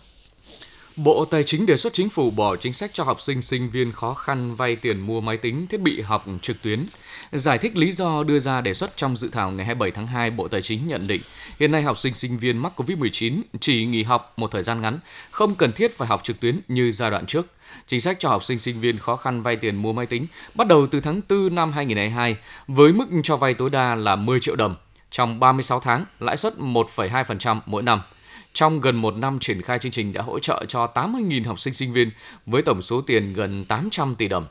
Bộ 0.96 1.24
Tài 1.24 1.44
chính 1.44 1.66
đề 1.66 1.76
xuất 1.76 1.92
chính 1.92 2.10
phủ 2.10 2.30
bỏ 2.30 2.56
chính 2.56 2.72
sách 2.72 2.90
cho 2.94 3.04
học 3.04 3.20
sinh 3.20 3.42
sinh 3.42 3.70
viên 3.70 3.92
khó 3.92 4.14
khăn 4.14 4.54
vay 4.54 4.76
tiền 4.76 5.00
mua 5.00 5.20
máy 5.20 5.36
tính, 5.36 5.66
thiết 5.66 5.80
bị 5.80 6.00
học 6.00 6.24
trực 6.42 6.62
tuyến. 6.62 6.86
Giải 7.32 7.58
thích 7.58 7.76
lý 7.76 7.92
do 7.92 8.22
đưa 8.22 8.38
ra 8.38 8.60
đề 8.60 8.74
xuất 8.74 8.96
trong 8.96 9.16
dự 9.16 9.28
thảo 9.28 9.50
ngày 9.50 9.66
27 9.66 9.90
tháng 9.90 10.06
2, 10.06 10.30
Bộ 10.30 10.48
Tài 10.48 10.62
chính 10.62 10.88
nhận 10.88 11.06
định 11.06 11.20
hiện 11.60 11.72
nay 11.72 11.82
học 11.82 11.98
sinh 11.98 12.14
sinh 12.14 12.38
viên 12.38 12.58
mắc 12.58 12.72
COVID-19 12.76 13.40
chỉ 13.60 13.84
nghỉ 13.84 14.02
học 14.02 14.32
một 14.36 14.50
thời 14.50 14.62
gian 14.62 14.80
ngắn, 14.80 14.98
không 15.30 15.54
cần 15.54 15.72
thiết 15.72 15.96
phải 15.96 16.08
học 16.08 16.20
trực 16.24 16.40
tuyến 16.40 16.60
như 16.68 16.92
giai 16.92 17.10
đoạn 17.10 17.26
trước. 17.26 17.46
Chính 17.86 18.00
sách 18.00 18.16
cho 18.20 18.28
học 18.28 18.44
sinh 18.44 18.58
sinh 18.58 18.80
viên 18.80 18.98
khó 18.98 19.16
khăn 19.16 19.42
vay 19.42 19.56
tiền 19.56 19.76
mua 19.76 19.92
máy 19.92 20.06
tính 20.06 20.26
bắt 20.54 20.68
đầu 20.68 20.86
từ 20.86 21.00
tháng 21.00 21.20
4 21.28 21.54
năm 21.54 21.72
2022 21.72 22.36
với 22.66 22.92
mức 22.92 23.06
cho 23.22 23.36
vay 23.36 23.54
tối 23.54 23.68
đa 23.72 23.94
là 23.94 24.16
10 24.16 24.40
triệu 24.40 24.56
đồng 24.56 24.76
trong 25.10 25.40
36 25.40 25.80
tháng, 25.80 26.04
lãi 26.20 26.36
suất 26.36 26.54
1,2% 26.58 27.60
mỗi 27.66 27.82
năm– 27.82 28.00
trong 28.56 28.80
gần 28.80 28.96
một 28.96 29.16
năm 29.16 29.38
triển 29.38 29.62
khai 29.62 29.78
chương 29.78 29.92
trình 29.92 30.12
đã 30.12 30.22
hỗ 30.22 30.38
trợ 30.38 30.64
cho 30.68 30.86
80.000 30.94 31.44
học 31.44 31.60
sinh 31.60 31.74
sinh 31.74 31.92
viên 31.92 32.10
với 32.46 32.62
tổng 32.62 32.82
số 32.82 33.00
tiền 33.00 33.32
gần 33.32 33.64
800 33.64 34.14
tỷ 34.14 34.28
đồng. 34.28 34.46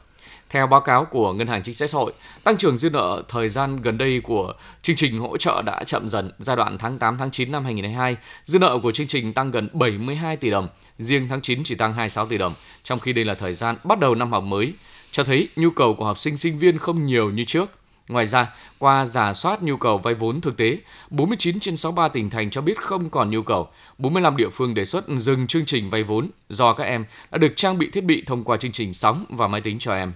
Theo 0.50 0.68
báo 0.68 0.82
cáo 0.82 1.06
của 1.06 1.34
Ngân 1.34 1.48
hàng 1.48 1.64
Chính 1.64 1.76
sách 1.76 1.90
Xã 1.90 1.98
hội, 1.98 2.14
tăng 2.44 2.58
trưởng 2.58 2.78
dư 2.78 2.90
nợ 2.90 3.24
thời 3.30 3.50
gian 3.50 3.82
gần 3.82 3.98
đây 3.98 4.22
của 4.24 4.54
chương 4.82 4.96
trình 4.96 5.20
hỗ 5.20 5.38
trợ 5.38 5.62
đã 5.66 5.84
chậm 5.84 6.10
dần. 6.10 6.32
Giai 6.40 6.56
đoạn 6.56 6.78
tháng 6.78 7.00
8 7.00 7.18
tháng 7.18 7.32
9 7.32 7.52
năm 7.52 7.64
2022, 7.64 8.18
dư 8.46 8.60
nợ 8.60 8.80
của 8.84 8.92
chương 8.92 9.08
trình 9.08 9.34
tăng 9.34 9.52
gần 9.52 9.70
72 9.74 10.38
tỷ 10.38 10.50
đồng, 10.50 10.68
riêng 11.00 11.28
tháng 11.30 11.42
9 11.42 11.64
chỉ 11.64 11.76
tăng 11.76 11.94
26 11.94 12.26
tỷ 12.26 12.38
đồng, 12.38 12.54
trong 12.84 13.00
khi 13.00 13.14
đây 13.14 13.26
là 13.26 13.34
thời 13.34 13.54
gian 13.54 13.76
bắt 13.84 14.00
đầu 14.00 14.16
năm 14.16 14.32
học 14.32 14.44
mới, 14.44 14.74
cho 15.12 15.24
thấy 15.24 15.48
nhu 15.56 15.70
cầu 15.70 15.94
của 15.94 16.06
học 16.06 16.18
sinh 16.18 16.38
sinh 16.38 16.60
viên 16.60 16.78
không 16.78 17.06
nhiều 17.06 17.32
như 17.32 17.44
trước. 17.46 17.85
Ngoài 18.08 18.28
ra, 18.28 18.54
qua 18.80 19.06
giả 19.06 19.34
soát 19.34 19.64
nhu 19.64 19.78
cầu 19.78 19.98
vay 19.98 20.14
vốn 20.14 20.42
thực 20.42 20.58
tế, 20.58 20.78
49 21.10 21.60
trên 21.60 21.78
63 21.78 22.08
tỉnh 22.08 22.30
thành 22.30 22.50
cho 22.50 22.62
biết 22.62 22.82
không 22.82 23.10
còn 23.10 23.30
nhu 23.30 23.42
cầu. 23.42 23.68
45 23.98 24.38
địa 24.38 24.50
phương 24.50 24.74
đề 24.74 24.86
xuất 24.86 25.06
dừng 25.18 25.48
chương 25.48 25.66
trình 25.66 25.90
vay 25.90 26.04
vốn 26.04 26.30
do 26.50 26.74
các 26.74 26.84
em 26.84 27.06
đã 27.32 27.38
được 27.38 27.54
trang 27.56 27.78
bị 27.78 27.90
thiết 27.90 28.04
bị 28.04 28.24
thông 28.26 28.44
qua 28.44 28.58
chương 28.58 28.72
trình 28.72 28.94
sóng 28.94 29.26
và 29.30 29.48
máy 29.48 29.62
tính 29.62 29.80
cho 29.80 29.94
em. 29.96 30.14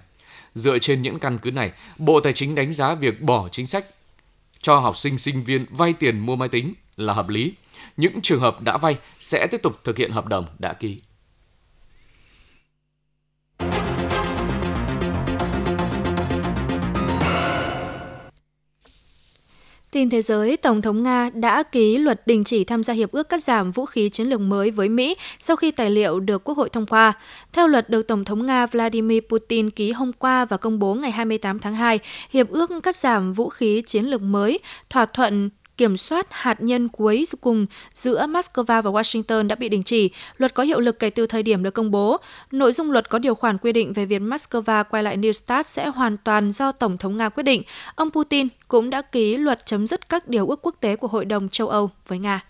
Dựa 0.54 0.78
trên 0.78 1.02
những 1.02 1.18
căn 1.18 1.38
cứ 1.38 1.50
này, 1.50 1.72
Bộ 1.98 2.20
Tài 2.20 2.32
chính 2.32 2.54
đánh 2.54 2.72
giá 2.72 2.94
việc 2.94 3.22
bỏ 3.22 3.48
chính 3.48 3.66
sách 3.66 3.84
cho 4.62 4.78
học 4.78 4.96
sinh 4.96 5.18
sinh 5.18 5.44
viên 5.44 5.66
vay 5.70 5.92
tiền 5.92 6.18
mua 6.18 6.36
máy 6.36 6.48
tính 6.48 6.74
là 6.96 7.12
hợp 7.12 7.28
lý. 7.28 7.52
Những 7.96 8.20
trường 8.22 8.40
hợp 8.40 8.62
đã 8.62 8.76
vay 8.76 8.96
sẽ 9.18 9.46
tiếp 9.46 9.62
tục 9.62 9.80
thực 9.84 9.96
hiện 9.96 10.12
hợp 10.12 10.26
đồng 10.26 10.46
đã 10.58 10.72
ký. 10.72 11.00
Tin 19.90 20.10
thế 20.10 20.22
giới, 20.22 20.56
Tổng 20.56 20.82
thống 20.82 21.02
Nga 21.02 21.30
đã 21.34 21.62
ký 21.62 21.98
luật 21.98 22.26
đình 22.26 22.44
chỉ 22.44 22.64
tham 22.64 22.82
gia 22.82 22.94
hiệp 22.94 23.12
ước 23.12 23.28
cắt 23.28 23.42
giảm 23.42 23.70
vũ 23.70 23.86
khí 23.86 24.08
chiến 24.08 24.26
lược 24.26 24.40
mới 24.40 24.70
với 24.70 24.88
Mỹ 24.88 25.16
sau 25.38 25.56
khi 25.56 25.70
tài 25.70 25.90
liệu 25.90 26.20
được 26.20 26.44
Quốc 26.44 26.56
hội 26.58 26.68
thông 26.68 26.86
qua. 26.86 27.12
Theo 27.52 27.66
luật 27.66 27.90
được 27.90 28.02
Tổng 28.02 28.24
thống 28.24 28.46
Nga 28.46 28.66
Vladimir 28.66 29.20
Putin 29.28 29.70
ký 29.70 29.92
hôm 29.92 30.12
qua 30.12 30.44
và 30.44 30.56
công 30.56 30.78
bố 30.78 30.94
ngày 30.94 31.10
28 31.10 31.58
tháng 31.58 31.74
2, 31.74 31.98
hiệp 32.30 32.50
ước 32.50 32.70
cắt 32.82 32.96
giảm 32.96 33.32
vũ 33.32 33.48
khí 33.48 33.82
chiến 33.86 34.04
lược 34.04 34.22
mới, 34.22 34.58
thỏa 34.90 35.06
thuận 35.06 35.50
kiểm 35.80 35.96
soát 35.96 36.26
hạt 36.30 36.60
nhân 36.60 36.88
cuối 36.88 37.26
cùng 37.40 37.66
giữa 37.94 38.26
Moscow 38.26 38.64
và 38.64 38.80
Washington 38.80 39.46
đã 39.46 39.54
bị 39.54 39.68
đình 39.68 39.82
chỉ. 39.82 40.10
Luật 40.36 40.54
có 40.54 40.62
hiệu 40.62 40.80
lực 40.80 40.98
kể 40.98 41.10
từ 41.10 41.26
thời 41.26 41.42
điểm 41.42 41.62
được 41.62 41.70
công 41.70 41.90
bố. 41.90 42.16
Nội 42.50 42.72
dung 42.72 42.90
luật 42.90 43.10
có 43.10 43.18
điều 43.18 43.34
khoản 43.34 43.58
quy 43.58 43.72
định 43.72 43.92
về 43.92 44.04
việc 44.04 44.22
Moscow 44.22 44.84
quay 44.84 45.02
lại 45.02 45.16
New 45.16 45.32
START 45.32 45.66
sẽ 45.66 45.88
hoàn 45.88 46.16
toàn 46.16 46.52
do 46.52 46.72
Tổng 46.72 46.98
thống 46.98 47.16
Nga 47.16 47.28
quyết 47.28 47.42
định. 47.42 47.62
Ông 47.94 48.10
Putin 48.10 48.48
cũng 48.68 48.90
đã 48.90 49.02
ký 49.02 49.36
luật 49.36 49.66
chấm 49.66 49.86
dứt 49.86 50.08
các 50.08 50.28
điều 50.28 50.48
ước 50.48 50.58
quốc 50.62 50.74
tế 50.80 50.96
của 50.96 51.08
Hội 51.08 51.24
đồng 51.24 51.48
châu 51.48 51.68
Âu 51.68 51.90
với 52.06 52.18
Nga. 52.18 52.40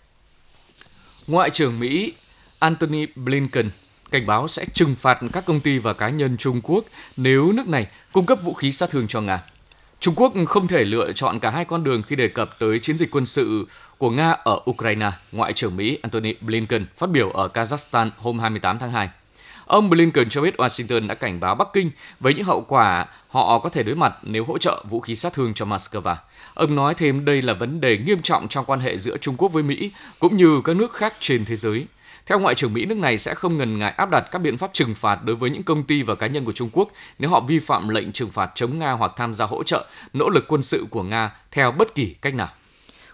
Ngoại 1.27 1.49
trưởng 1.49 1.79
Mỹ 1.79 2.13
Antony 2.59 3.05
Blinken 3.15 3.69
cảnh 4.11 4.25
báo 4.25 4.47
sẽ 4.47 4.65
trừng 4.73 4.95
phạt 4.95 5.19
các 5.33 5.45
công 5.45 5.59
ty 5.59 5.77
và 5.77 5.93
cá 5.93 6.09
nhân 6.09 6.37
Trung 6.37 6.61
Quốc 6.63 6.85
nếu 7.17 7.51
nước 7.51 7.67
này 7.67 7.87
cung 8.13 8.25
cấp 8.25 8.39
vũ 8.43 8.53
khí 8.53 8.71
sát 8.71 8.89
thương 8.89 9.07
cho 9.07 9.21
Nga. 9.21 9.43
Trung 10.01 10.15
Quốc 10.17 10.33
không 10.47 10.67
thể 10.67 10.83
lựa 10.83 11.11
chọn 11.11 11.39
cả 11.39 11.49
hai 11.49 11.65
con 11.65 11.83
đường 11.83 12.01
khi 12.03 12.15
đề 12.15 12.27
cập 12.27 12.59
tới 12.59 12.79
chiến 12.79 12.97
dịch 12.97 13.11
quân 13.11 13.25
sự 13.25 13.67
của 13.97 14.09
Nga 14.09 14.31
ở 14.31 14.59
Ukraine, 14.69 15.11
Ngoại 15.31 15.53
trưởng 15.53 15.75
Mỹ 15.75 15.97
Antony 16.01 16.33
Blinken 16.41 16.85
phát 16.97 17.09
biểu 17.09 17.29
ở 17.29 17.49
Kazakhstan 17.53 18.09
hôm 18.17 18.39
28 18.39 18.79
tháng 18.79 18.91
2. 18.91 19.09
Ông 19.65 19.89
Blinken 19.89 20.29
cho 20.29 20.41
biết 20.41 20.55
Washington 20.57 21.07
đã 21.07 21.15
cảnh 21.15 21.39
báo 21.39 21.55
Bắc 21.55 21.67
Kinh 21.73 21.91
với 22.19 22.33
những 22.33 22.45
hậu 22.45 22.61
quả 22.61 23.05
họ 23.27 23.59
có 23.59 23.69
thể 23.69 23.83
đối 23.83 23.95
mặt 23.95 24.13
nếu 24.23 24.45
hỗ 24.45 24.57
trợ 24.57 24.83
vũ 24.89 24.99
khí 24.99 25.15
sát 25.15 25.33
thương 25.33 25.53
cho 25.53 25.65
Moscow. 25.65 26.15
Ông 26.53 26.75
nói 26.75 26.93
thêm 26.93 27.25
đây 27.25 27.41
là 27.41 27.53
vấn 27.53 27.81
đề 27.81 27.97
nghiêm 27.97 28.21
trọng 28.21 28.47
trong 28.47 28.65
quan 28.65 28.79
hệ 28.79 28.97
giữa 28.97 29.17
Trung 29.17 29.35
Quốc 29.37 29.53
với 29.53 29.63
Mỹ 29.63 29.91
cũng 30.19 30.37
như 30.37 30.61
các 30.63 30.75
nước 30.75 30.93
khác 30.93 31.13
trên 31.19 31.45
thế 31.45 31.55
giới. 31.55 31.85
Theo 32.25 32.39
Ngoại 32.39 32.55
trưởng 32.55 32.73
Mỹ, 32.73 32.85
nước 32.85 32.97
này 32.97 33.17
sẽ 33.17 33.33
không 33.33 33.57
ngần 33.57 33.79
ngại 33.79 33.93
áp 33.97 34.09
đặt 34.09 34.27
các 34.31 34.39
biện 34.39 34.57
pháp 34.57 34.73
trừng 34.73 34.95
phạt 34.95 35.19
đối 35.25 35.35
với 35.35 35.49
những 35.49 35.63
công 35.63 35.83
ty 35.83 36.03
và 36.03 36.15
cá 36.15 36.27
nhân 36.27 36.45
của 36.45 36.51
Trung 36.51 36.69
Quốc 36.73 36.91
nếu 37.19 37.29
họ 37.29 37.39
vi 37.39 37.59
phạm 37.59 37.89
lệnh 37.89 38.11
trừng 38.11 38.29
phạt 38.29 38.51
chống 38.55 38.79
Nga 38.79 38.91
hoặc 38.91 39.11
tham 39.17 39.33
gia 39.33 39.45
hỗ 39.45 39.63
trợ 39.63 39.85
nỗ 40.13 40.29
lực 40.29 40.45
quân 40.47 40.61
sự 40.61 40.85
của 40.89 41.03
Nga 41.03 41.31
theo 41.51 41.71
bất 41.71 41.95
kỳ 41.95 42.15
cách 42.21 42.35
nào. 42.35 42.49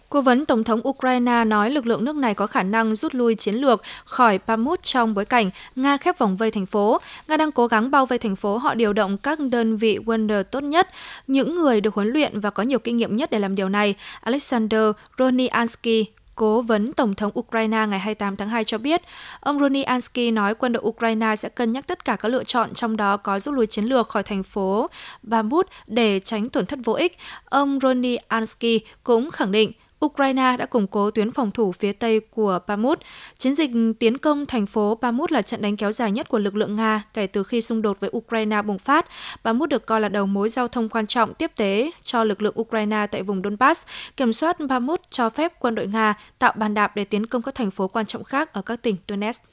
Cố 0.09 0.21
vấn 0.21 0.45
Tổng 0.45 0.63
thống 0.63 0.87
Ukraine 0.87 1.43
nói 1.45 1.69
lực 1.69 1.85
lượng 1.85 2.05
nước 2.05 2.15
này 2.15 2.33
có 2.33 2.47
khả 2.47 2.63
năng 2.63 2.95
rút 2.95 3.15
lui 3.15 3.35
chiến 3.35 3.55
lược 3.55 3.81
khỏi 4.05 4.37
Pamut 4.37 4.83
trong 4.83 5.13
bối 5.13 5.25
cảnh 5.25 5.49
Nga 5.75 5.97
khép 5.97 6.17
vòng 6.17 6.37
vây 6.37 6.51
thành 6.51 6.65
phố. 6.65 7.01
Nga 7.27 7.37
đang 7.37 7.51
cố 7.51 7.67
gắng 7.67 7.91
bao 7.91 8.05
vây 8.05 8.19
thành 8.19 8.35
phố, 8.35 8.57
họ 8.57 8.73
điều 8.73 8.93
động 8.93 9.17
các 9.17 9.39
đơn 9.39 9.77
vị 9.77 9.99
Wonder 10.05 10.43
tốt 10.43 10.63
nhất, 10.63 10.89
những 11.27 11.55
người 11.55 11.81
được 11.81 11.93
huấn 11.93 12.07
luyện 12.07 12.39
và 12.39 12.49
có 12.49 12.63
nhiều 12.63 12.79
kinh 12.79 12.97
nghiệm 12.97 13.15
nhất 13.15 13.31
để 13.31 13.39
làm 13.39 13.55
điều 13.55 13.69
này. 13.69 13.95
Alexander 14.21 14.91
Roniansky, 15.17 16.05
Cố 16.37 16.61
vấn 16.61 16.93
Tổng 16.93 17.13
thống 17.13 17.31
Ukraine 17.39 17.87
ngày 17.87 17.99
28 17.99 18.35
tháng 18.35 18.49
2 18.49 18.63
cho 18.63 18.77
biết, 18.77 19.01
ông 19.39 19.59
Roniansky 19.59 20.31
nói 20.31 20.55
quân 20.55 20.73
đội 20.73 20.83
Ukraine 20.85 21.35
sẽ 21.35 21.49
cân 21.49 21.71
nhắc 21.71 21.87
tất 21.87 22.05
cả 22.05 22.15
các 22.15 22.29
lựa 22.29 22.43
chọn, 22.43 22.73
trong 22.73 22.97
đó 22.97 23.17
có 23.17 23.39
rút 23.39 23.55
lui 23.55 23.67
chiến 23.67 23.85
lược 23.85 24.09
khỏi 24.09 24.23
thành 24.23 24.43
phố 24.43 24.89
Bakhmut 25.23 25.67
để 25.87 26.19
tránh 26.19 26.49
tổn 26.49 26.65
thất 26.65 26.79
vô 26.83 26.93
ích. 26.93 27.17
Ông 27.45 27.79
Roniansky 27.81 28.79
cũng 29.03 29.31
khẳng 29.31 29.51
định 29.51 29.71
Ukraine 30.05 30.57
đã 30.57 30.65
củng 30.65 30.87
cố 30.87 31.11
tuyến 31.11 31.31
phòng 31.31 31.51
thủ 31.51 31.71
phía 31.71 31.91
tây 31.91 32.19
của 32.19 32.59
Bakhmut. 32.67 32.99
Chiến 33.37 33.55
dịch 33.55 33.71
tiến 33.99 34.17
công 34.17 34.45
thành 34.45 34.65
phố 34.65 34.95
Bakhmut 35.01 35.31
là 35.31 35.41
trận 35.41 35.61
đánh 35.61 35.77
kéo 35.77 35.91
dài 35.91 36.11
nhất 36.11 36.29
của 36.29 36.39
lực 36.39 36.55
lượng 36.55 36.75
Nga 36.75 37.03
kể 37.13 37.27
từ 37.27 37.43
khi 37.43 37.61
xung 37.61 37.81
đột 37.81 37.99
với 37.99 38.09
Ukraine 38.17 38.61
bùng 38.61 38.79
phát. 38.79 39.05
Bakhmut 39.43 39.69
được 39.69 39.85
coi 39.85 40.01
là 40.01 40.09
đầu 40.09 40.25
mối 40.25 40.49
giao 40.49 40.67
thông 40.67 40.89
quan 40.89 41.07
trọng 41.07 41.33
tiếp 41.33 41.51
tế 41.55 41.91
cho 42.03 42.23
lực 42.23 42.41
lượng 42.41 42.59
Ukraine 42.59 43.07
tại 43.11 43.23
vùng 43.23 43.41
Donbass. 43.43 43.85
Kiểm 44.17 44.33
soát 44.33 44.59
Bakhmut 44.59 45.01
cho 45.09 45.29
phép 45.29 45.53
quân 45.59 45.75
đội 45.75 45.87
Nga 45.87 46.13
tạo 46.39 46.53
bàn 46.55 46.73
đạp 46.73 46.95
để 46.95 47.03
tiến 47.03 47.25
công 47.25 47.41
các 47.41 47.55
thành 47.55 47.71
phố 47.71 47.87
quan 47.87 48.05
trọng 48.05 48.23
khác 48.23 48.53
ở 48.53 48.61
các 48.61 48.81
tỉnh 48.81 48.95
Donetsk. 49.07 49.43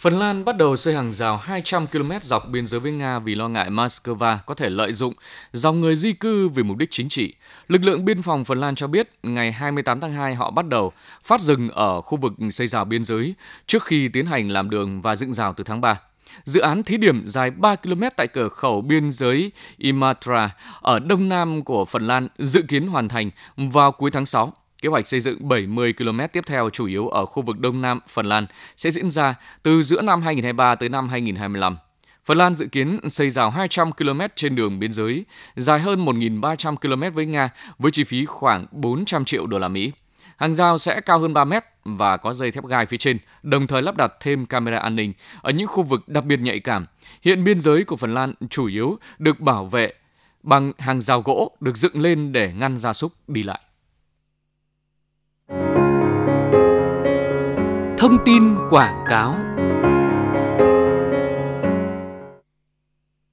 Phần 0.00 0.18
Lan 0.18 0.44
bắt 0.44 0.56
đầu 0.56 0.76
xây 0.76 0.94
hàng 0.94 1.12
rào 1.12 1.36
200 1.36 1.86
km 1.86 2.12
dọc 2.22 2.48
biên 2.48 2.66
giới 2.66 2.80
với 2.80 2.92
Nga 2.92 3.18
vì 3.18 3.34
lo 3.34 3.48
ngại 3.48 3.70
Moscow 3.70 4.36
có 4.46 4.54
thể 4.54 4.70
lợi 4.70 4.92
dụng 4.92 5.14
dòng 5.52 5.80
người 5.80 5.96
di 5.96 6.12
cư 6.12 6.48
vì 6.48 6.62
mục 6.62 6.76
đích 6.76 6.90
chính 6.90 7.08
trị. 7.08 7.34
Lực 7.68 7.82
lượng 7.84 8.04
biên 8.04 8.22
phòng 8.22 8.44
Phần 8.44 8.60
Lan 8.60 8.74
cho 8.74 8.86
biết, 8.86 9.08
ngày 9.22 9.52
28 9.52 10.00
tháng 10.00 10.12
2 10.12 10.34
họ 10.34 10.50
bắt 10.50 10.68
đầu 10.68 10.92
phát 11.24 11.40
rừng 11.40 11.68
ở 11.68 12.00
khu 12.00 12.18
vực 12.18 12.32
xây 12.50 12.66
rào 12.66 12.84
biên 12.84 13.04
giới 13.04 13.34
trước 13.66 13.84
khi 13.84 14.08
tiến 14.08 14.26
hành 14.26 14.50
làm 14.50 14.70
đường 14.70 15.02
và 15.02 15.16
dựng 15.16 15.32
rào 15.32 15.52
từ 15.52 15.64
tháng 15.64 15.80
3. 15.80 16.00
Dự 16.44 16.60
án 16.60 16.82
thí 16.82 16.96
điểm 16.96 17.22
dài 17.26 17.50
3 17.50 17.76
km 17.76 18.02
tại 18.16 18.26
cửa 18.26 18.48
khẩu 18.48 18.80
biên 18.80 19.12
giới 19.12 19.52
Imatra 19.76 20.50
ở 20.80 20.98
đông 20.98 21.28
nam 21.28 21.64
của 21.64 21.84
Phần 21.84 22.06
Lan 22.06 22.28
dự 22.38 22.62
kiến 22.62 22.86
hoàn 22.86 23.08
thành 23.08 23.30
vào 23.56 23.92
cuối 23.92 24.10
tháng 24.10 24.26
6. 24.26 24.52
Kế 24.82 24.88
hoạch 24.88 25.06
xây 25.06 25.20
dựng 25.20 25.48
70 25.48 25.92
km 25.92 26.20
tiếp 26.32 26.44
theo 26.46 26.70
chủ 26.70 26.86
yếu 26.86 27.08
ở 27.08 27.26
khu 27.26 27.42
vực 27.42 27.58
Đông 27.58 27.82
Nam 27.82 28.00
Phần 28.08 28.26
Lan 28.26 28.46
sẽ 28.76 28.90
diễn 28.90 29.10
ra 29.10 29.34
từ 29.62 29.82
giữa 29.82 30.02
năm 30.02 30.22
2023 30.22 30.74
tới 30.74 30.88
năm 30.88 31.08
2025. 31.08 31.76
Phần 32.24 32.38
Lan 32.38 32.54
dự 32.54 32.66
kiến 32.66 32.98
xây 33.08 33.30
rào 33.30 33.50
200 33.50 33.92
km 33.92 34.20
trên 34.34 34.54
đường 34.54 34.78
biên 34.78 34.92
giới, 34.92 35.24
dài 35.56 35.80
hơn 35.80 36.04
1.300 36.04 36.76
km 36.76 37.14
với 37.14 37.26
Nga 37.26 37.50
với 37.78 37.90
chi 37.90 38.04
phí 38.04 38.26
khoảng 38.26 38.66
400 38.70 39.24
triệu 39.24 39.46
đô 39.46 39.58
la 39.58 39.68
Mỹ. 39.68 39.92
Hàng 40.36 40.54
rào 40.54 40.78
sẽ 40.78 41.00
cao 41.00 41.18
hơn 41.18 41.34
3 41.34 41.44
mét 41.44 41.64
và 41.84 42.16
có 42.16 42.32
dây 42.32 42.50
thép 42.50 42.64
gai 42.66 42.86
phía 42.86 42.96
trên, 42.96 43.18
đồng 43.42 43.66
thời 43.66 43.82
lắp 43.82 43.96
đặt 43.96 44.12
thêm 44.20 44.46
camera 44.46 44.78
an 44.78 44.96
ninh 44.96 45.12
ở 45.42 45.50
những 45.50 45.66
khu 45.66 45.82
vực 45.82 46.08
đặc 46.08 46.24
biệt 46.24 46.40
nhạy 46.40 46.60
cảm. 46.60 46.86
Hiện 47.22 47.44
biên 47.44 47.60
giới 47.60 47.84
của 47.84 47.96
Phần 47.96 48.14
Lan 48.14 48.34
chủ 48.50 48.66
yếu 48.66 48.98
được 49.18 49.40
bảo 49.40 49.64
vệ 49.64 49.92
bằng 50.42 50.72
hàng 50.78 51.00
rào 51.00 51.22
gỗ 51.22 51.56
được 51.60 51.76
dựng 51.76 52.00
lên 52.00 52.32
để 52.32 52.52
ngăn 52.52 52.78
gia 52.78 52.92
súc 52.92 53.12
đi 53.28 53.42
lại. 53.42 53.60
Thông 58.00 58.24
tin 58.24 58.54
quảng 58.70 59.04
cáo 59.08 59.32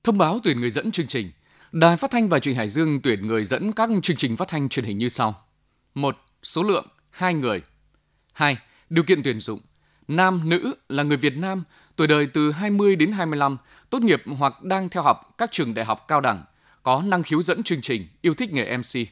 Thông 0.03 0.17
báo 0.17 0.39
tuyển 0.43 0.60
người 0.60 0.69
dẫn 0.69 0.91
chương 0.91 1.08
trình. 1.08 1.32
Đài 1.71 1.97
Phát 1.97 2.12
thanh 2.12 2.30
và 2.30 2.39
Truyền 2.39 2.53
hình 2.53 2.58
Hải 2.58 2.69
Dương 2.69 3.01
tuyển 3.01 3.27
người 3.27 3.43
dẫn 3.43 3.71
các 3.71 3.89
chương 4.03 4.17
trình 4.17 4.38
phát 4.38 4.47
thanh 4.47 4.69
truyền 4.69 4.86
hình 4.86 4.97
như 4.97 5.10
sau. 5.10 5.36
1. 5.95 6.17
Số 6.43 6.63
lượng 6.63 6.88
2 7.10 7.34
người. 7.34 7.62
2. 8.34 8.58
Điều 8.89 9.03
kiện 9.03 9.23
tuyển 9.23 9.39
dụng. 9.39 9.60
Nam, 10.08 10.49
nữ 10.49 10.75
là 10.89 11.03
người 11.03 11.17
Việt 11.17 11.38
Nam, 11.38 11.63
tuổi 11.95 12.08
đời 12.08 12.27
từ 12.34 12.51
20 12.51 12.95
đến 12.95 13.12
25, 13.12 13.58
tốt 13.89 14.01
nghiệp 14.01 14.23
hoặc 14.38 14.63
đang 14.63 14.89
theo 14.89 15.03
học 15.03 15.36
các 15.38 15.51
trường 15.51 15.73
đại 15.73 15.86
học 15.86 16.06
cao 16.08 16.21
đẳng, 16.21 16.43
có 16.84 17.01
năng 17.06 17.23
khiếu 17.23 17.41
dẫn 17.41 17.63
chương 17.63 17.82
trình, 17.82 18.08
yêu 18.21 18.34
thích 18.34 18.53
nghề 18.53 18.77
MC. 18.77 19.08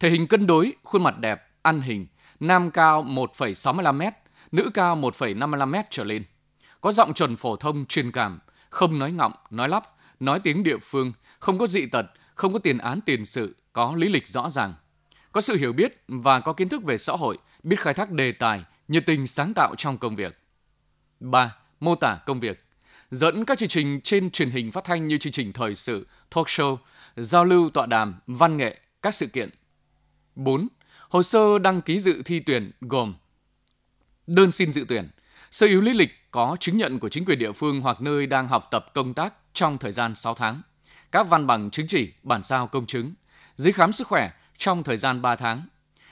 Thể 0.00 0.10
hình 0.10 0.26
cân 0.26 0.46
đối, 0.46 0.72
khuôn 0.82 1.02
mặt 1.02 1.18
đẹp, 1.18 1.48
ăn 1.62 1.80
hình, 1.80 2.06
nam 2.40 2.70
cao 2.70 3.04
1,65m, 3.04 4.12
nữ 4.52 4.70
cao 4.74 4.96
1,55m 4.96 5.82
trở 5.90 6.04
lên. 6.04 6.24
Có 6.80 6.92
giọng 6.92 7.14
chuẩn 7.14 7.36
phổ 7.36 7.56
thông 7.56 7.86
truyền 7.86 8.12
cảm, 8.12 8.38
không 8.70 8.98
nói 8.98 9.12
ngọng, 9.12 9.32
nói 9.50 9.68
lắp, 9.68 9.84
nói 10.20 10.40
tiếng 10.40 10.62
địa 10.62 10.78
phương, 10.78 11.12
không 11.38 11.58
có 11.58 11.66
dị 11.66 11.86
tật, 11.86 12.06
không 12.34 12.52
có 12.52 12.58
tiền 12.58 12.78
án 12.78 13.00
tiền 13.00 13.24
sự, 13.24 13.56
có 13.72 13.94
lý 13.96 14.08
lịch 14.08 14.28
rõ 14.28 14.50
ràng. 14.50 14.74
Có 15.32 15.40
sự 15.40 15.56
hiểu 15.56 15.72
biết 15.72 16.04
và 16.08 16.40
có 16.40 16.52
kiến 16.52 16.68
thức 16.68 16.84
về 16.84 16.98
xã 16.98 17.12
hội, 17.12 17.38
biết 17.62 17.80
khai 17.80 17.94
thác 17.94 18.10
đề 18.10 18.32
tài, 18.32 18.64
nhiệt 18.88 19.06
tình 19.06 19.26
sáng 19.26 19.54
tạo 19.54 19.74
trong 19.78 19.98
công 19.98 20.16
việc. 20.16 20.38
3. 21.20 21.56
Mô 21.80 21.94
tả 21.94 22.18
công 22.26 22.40
việc. 22.40 22.64
Dẫn 23.10 23.44
các 23.44 23.58
chương 23.58 23.68
trình 23.68 24.00
trên 24.00 24.30
truyền 24.30 24.50
hình 24.50 24.72
phát 24.72 24.84
thanh 24.84 25.08
như 25.08 25.18
chương 25.18 25.32
trình 25.32 25.52
thời 25.52 25.74
sự, 25.74 26.06
talk 26.34 26.46
show, 26.46 26.76
giao 27.16 27.44
lưu 27.44 27.70
tọa 27.70 27.86
đàm, 27.86 28.14
văn 28.26 28.56
nghệ, 28.56 28.80
các 29.02 29.14
sự 29.14 29.26
kiện. 29.26 29.50
4. 30.34 30.68
Hồ 31.08 31.22
sơ 31.22 31.58
đăng 31.58 31.82
ký 31.82 32.00
dự 32.00 32.22
thi 32.24 32.40
tuyển 32.40 32.70
gồm 32.80 33.14
Đơn 34.26 34.52
xin 34.52 34.72
dự 34.72 34.84
tuyển, 34.88 35.08
sơ 35.50 35.66
yếu 35.66 35.80
lý 35.80 35.92
lịch 35.92 36.30
có 36.30 36.56
chứng 36.60 36.76
nhận 36.76 36.98
của 36.98 37.08
chính 37.08 37.24
quyền 37.24 37.38
địa 37.38 37.52
phương 37.52 37.80
hoặc 37.80 38.00
nơi 38.00 38.26
đang 38.26 38.48
học 38.48 38.68
tập 38.70 38.86
công 38.94 39.14
tác 39.14 39.34
trong 39.52 39.78
thời 39.78 39.92
gian 39.92 40.14
6 40.14 40.34
tháng. 40.34 40.62
Các 41.12 41.28
văn 41.28 41.46
bằng 41.46 41.70
chứng 41.70 41.86
chỉ, 41.86 42.12
bản 42.22 42.42
sao 42.42 42.66
công 42.66 42.86
chứng, 42.86 43.14
giấy 43.56 43.72
khám 43.72 43.92
sức 43.92 44.06
khỏe 44.06 44.30
trong 44.58 44.82
thời 44.82 44.96
gian 44.96 45.22
3 45.22 45.36
tháng, 45.36 45.62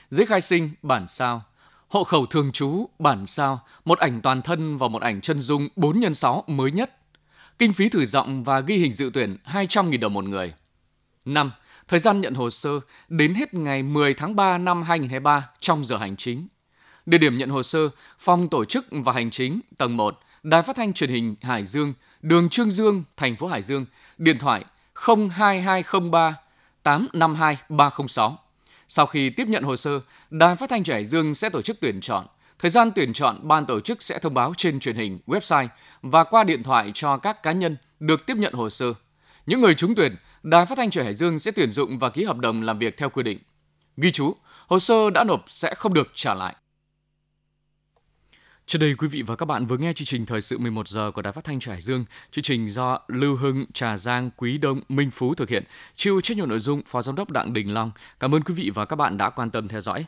giấy 0.09 0.25
khai 0.25 0.41
sinh, 0.41 0.69
bản 0.81 1.07
sao, 1.07 1.43
hộ 1.87 2.03
khẩu 2.03 2.25
thường 2.25 2.51
trú, 2.51 2.89
bản 2.99 3.25
sao, 3.25 3.59
một 3.85 3.99
ảnh 3.99 4.21
toàn 4.21 4.41
thân 4.41 4.77
và 4.77 4.87
một 4.87 5.01
ảnh 5.01 5.21
chân 5.21 5.41
dung 5.41 5.67
4 5.75 6.01
x 6.13 6.17
6 6.17 6.43
mới 6.47 6.71
nhất. 6.71 6.97
Kinh 7.59 7.73
phí 7.73 7.89
thử 7.89 8.05
giọng 8.05 8.43
và 8.43 8.59
ghi 8.59 8.77
hình 8.77 8.93
dự 8.93 9.09
tuyển 9.13 9.37
200.000 9.45 9.99
đồng 9.99 10.13
một 10.13 10.25
người. 10.25 10.53
5. 11.25 11.51
Thời 11.87 11.99
gian 11.99 12.21
nhận 12.21 12.33
hồ 12.33 12.49
sơ 12.49 12.69
đến 13.09 13.33
hết 13.33 13.53
ngày 13.53 13.83
10 13.83 14.13
tháng 14.13 14.35
3 14.35 14.57
năm 14.57 14.83
2023 14.83 15.49
trong 15.59 15.85
giờ 15.85 15.97
hành 15.97 16.15
chính. 16.15 16.47
Địa 17.05 17.17
điểm 17.17 17.37
nhận 17.37 17.49
hồ 17.49 17.63
sơ, 17.63 17.89
phòng 18.19 18.49
tổ 18.49 18.65
chức 18.65 18.85
và 18.91 19.11
hành 19.11 19.31
chính, 19.31 19.59
tầng 19.77 19.97
1, 19.97 20.19
Đài 20.43 20.61
Phát 20.61 20.75
thanh 20.75 20.93
Truyền 20.93 21.09
hình 21.09 21.35
Hải 21.41 21.65
Dương, 21.65 21.93
đường 22.21 22.49
Trương 22.49 22.71
Dương, 22.71 23.03
thành 23.17 23.35
phố 23.35 23.47
Hải 23.47 23.61
Dương, 23.61 23.85
điện 24.17 24.37
thoại 24.37 24.65
02203 25.31 26.35
852 26.83 27.57
306. 27.69 28.39
Sau 28.87 29.05
khi 29.05 29.29
tiếp 29.29 29.47
nhận 29.47 29.63
hồ 29.63 29.75
sơ, 29.75 29.99
Đài 30.29 30.55
Phát 30.55 30.69
thanh 30.69 30.83
Truyền 30.83 30.95
Hải 30.95 31.05
Dương 31.05 31.33
sẽ 31.33 31.49
tổ 31.49 31.61
chức 31.61 31.77
tuyển 31.81 32.01
chọn. 32.01 32.25
Thời 32.59 32.71
gian 32.71 32.91
tuyển 32.95 33.13
chọn, 33.13 33.39
ban 33.47 33.65
tổ 33.65 33.79
chức 33.79 34.03
sẽ 34.03 34.19
thông 34.19 34.33
báo 34.33 34.53
trên 34.57 34.79
truyền 34.79 34.95
hình, 34.95 35.19
website 35.27 35.67
và 36.01 36.23
qua 36.23 36.43
điện 36.43 36.63
thoại 36.63 36.91
cho 36.93 37.17
các 37.17 37.43
cá 37.43 37.51
nhân 37.51 37.77
được 37.99 38.25
tiếp 38.25 38.37
nhận 38.37 38.53
hồ 38.53 38.69
sơ. 38.69 38.93
Những 39.45 39.61
người 39.61 39.75
trúng 39.75 39.95
tuyển, 39.95 40.15
Đài 40.43 40.65
Phát 40.65 40.77
thanh 40.77 40.89
Truyền 40.89 41.05
Hải 41.05 41.13
Dương 41.13 41.39
sẽ 41.39 41.51
tuyển 41.51 41.71
dụng 41.71 41.99
và 41.99 42.09
ký 42.09 42.23
hợp 42.23 42.37
đồng 42.37 42.61
làm 42.61 42.79
việc 42.79 42.97
theo 42.97 43.09
quy 43.09 43.23
định. 43.23 43.39
Ghi 43.97 44.11
chú, 44.11 44.35
hồ 44.67 44.79
sơ 44.79 45.09
đã 45.09 45.23
nộp 45.23 45.43
sẽ 45.47 45.75
không 45.75 45.93
được 45.93 46.11
trả 46.15 46.33
lại. 46.33 46.55
Trước 48.67 48.79
đây 48.79 48.95
quý 48.97 49.07
vị 49.07 49.21
và 49.21 49.35
các 49.35 49.45
bạn 49.45 49.65
vừa 49.65 49.77
nghe 49.77 49.93
chương 49.93 50.05
trình 50.05 50.25
thời 50.25 50.41
sự 50.41 50.57
11 50.57 50.87
giờ 50.87 51.11
của 51.11 51.21
Đài 51.21 51.33
Phát 51.33 51.43
thanh 51.43 51.59
Hải 51.67 51.81
Dương. 51.81 52.05
Chương 52.31 52.43
trình 52.43 52.67
do 52.67 52.99
Lưu 53.07 53.35
Hưng, 53.35 53.65
Trà 53.73 53.97
Giang, 53.97 54.29
Quý 54.37 54.57
Đông, 54.57 54.81
Minh 54.89 55.11
Phú 55.11 55.35
thực 55.35 55.49
hiện. 55.49 55.63
Chịu 55.95 56.21
trách 56.21 56.37
nhiệm 56.37 56.49
nội 56.49 56.59
dung 56.59 56.81
Phó 56.85 57.01
Giám 57.01 57.15
đốc 57.15 57.31
Đặng 57.31 57.53
Đình 57.53 57.73
Long. 57.73 57.91
Cảm 58.19 58.35
ơn 58.35 58.43
quý 58.43 58.53
vị 58.53 58.71
và 58.75 58.85
các 58.85 58.95
bạn 58.95 59.17
đã 59.17 59.29
quan 59.29 59.49
tâm 59.49 59.67
theo 59.67 59.81
dõi. 59.81 60.05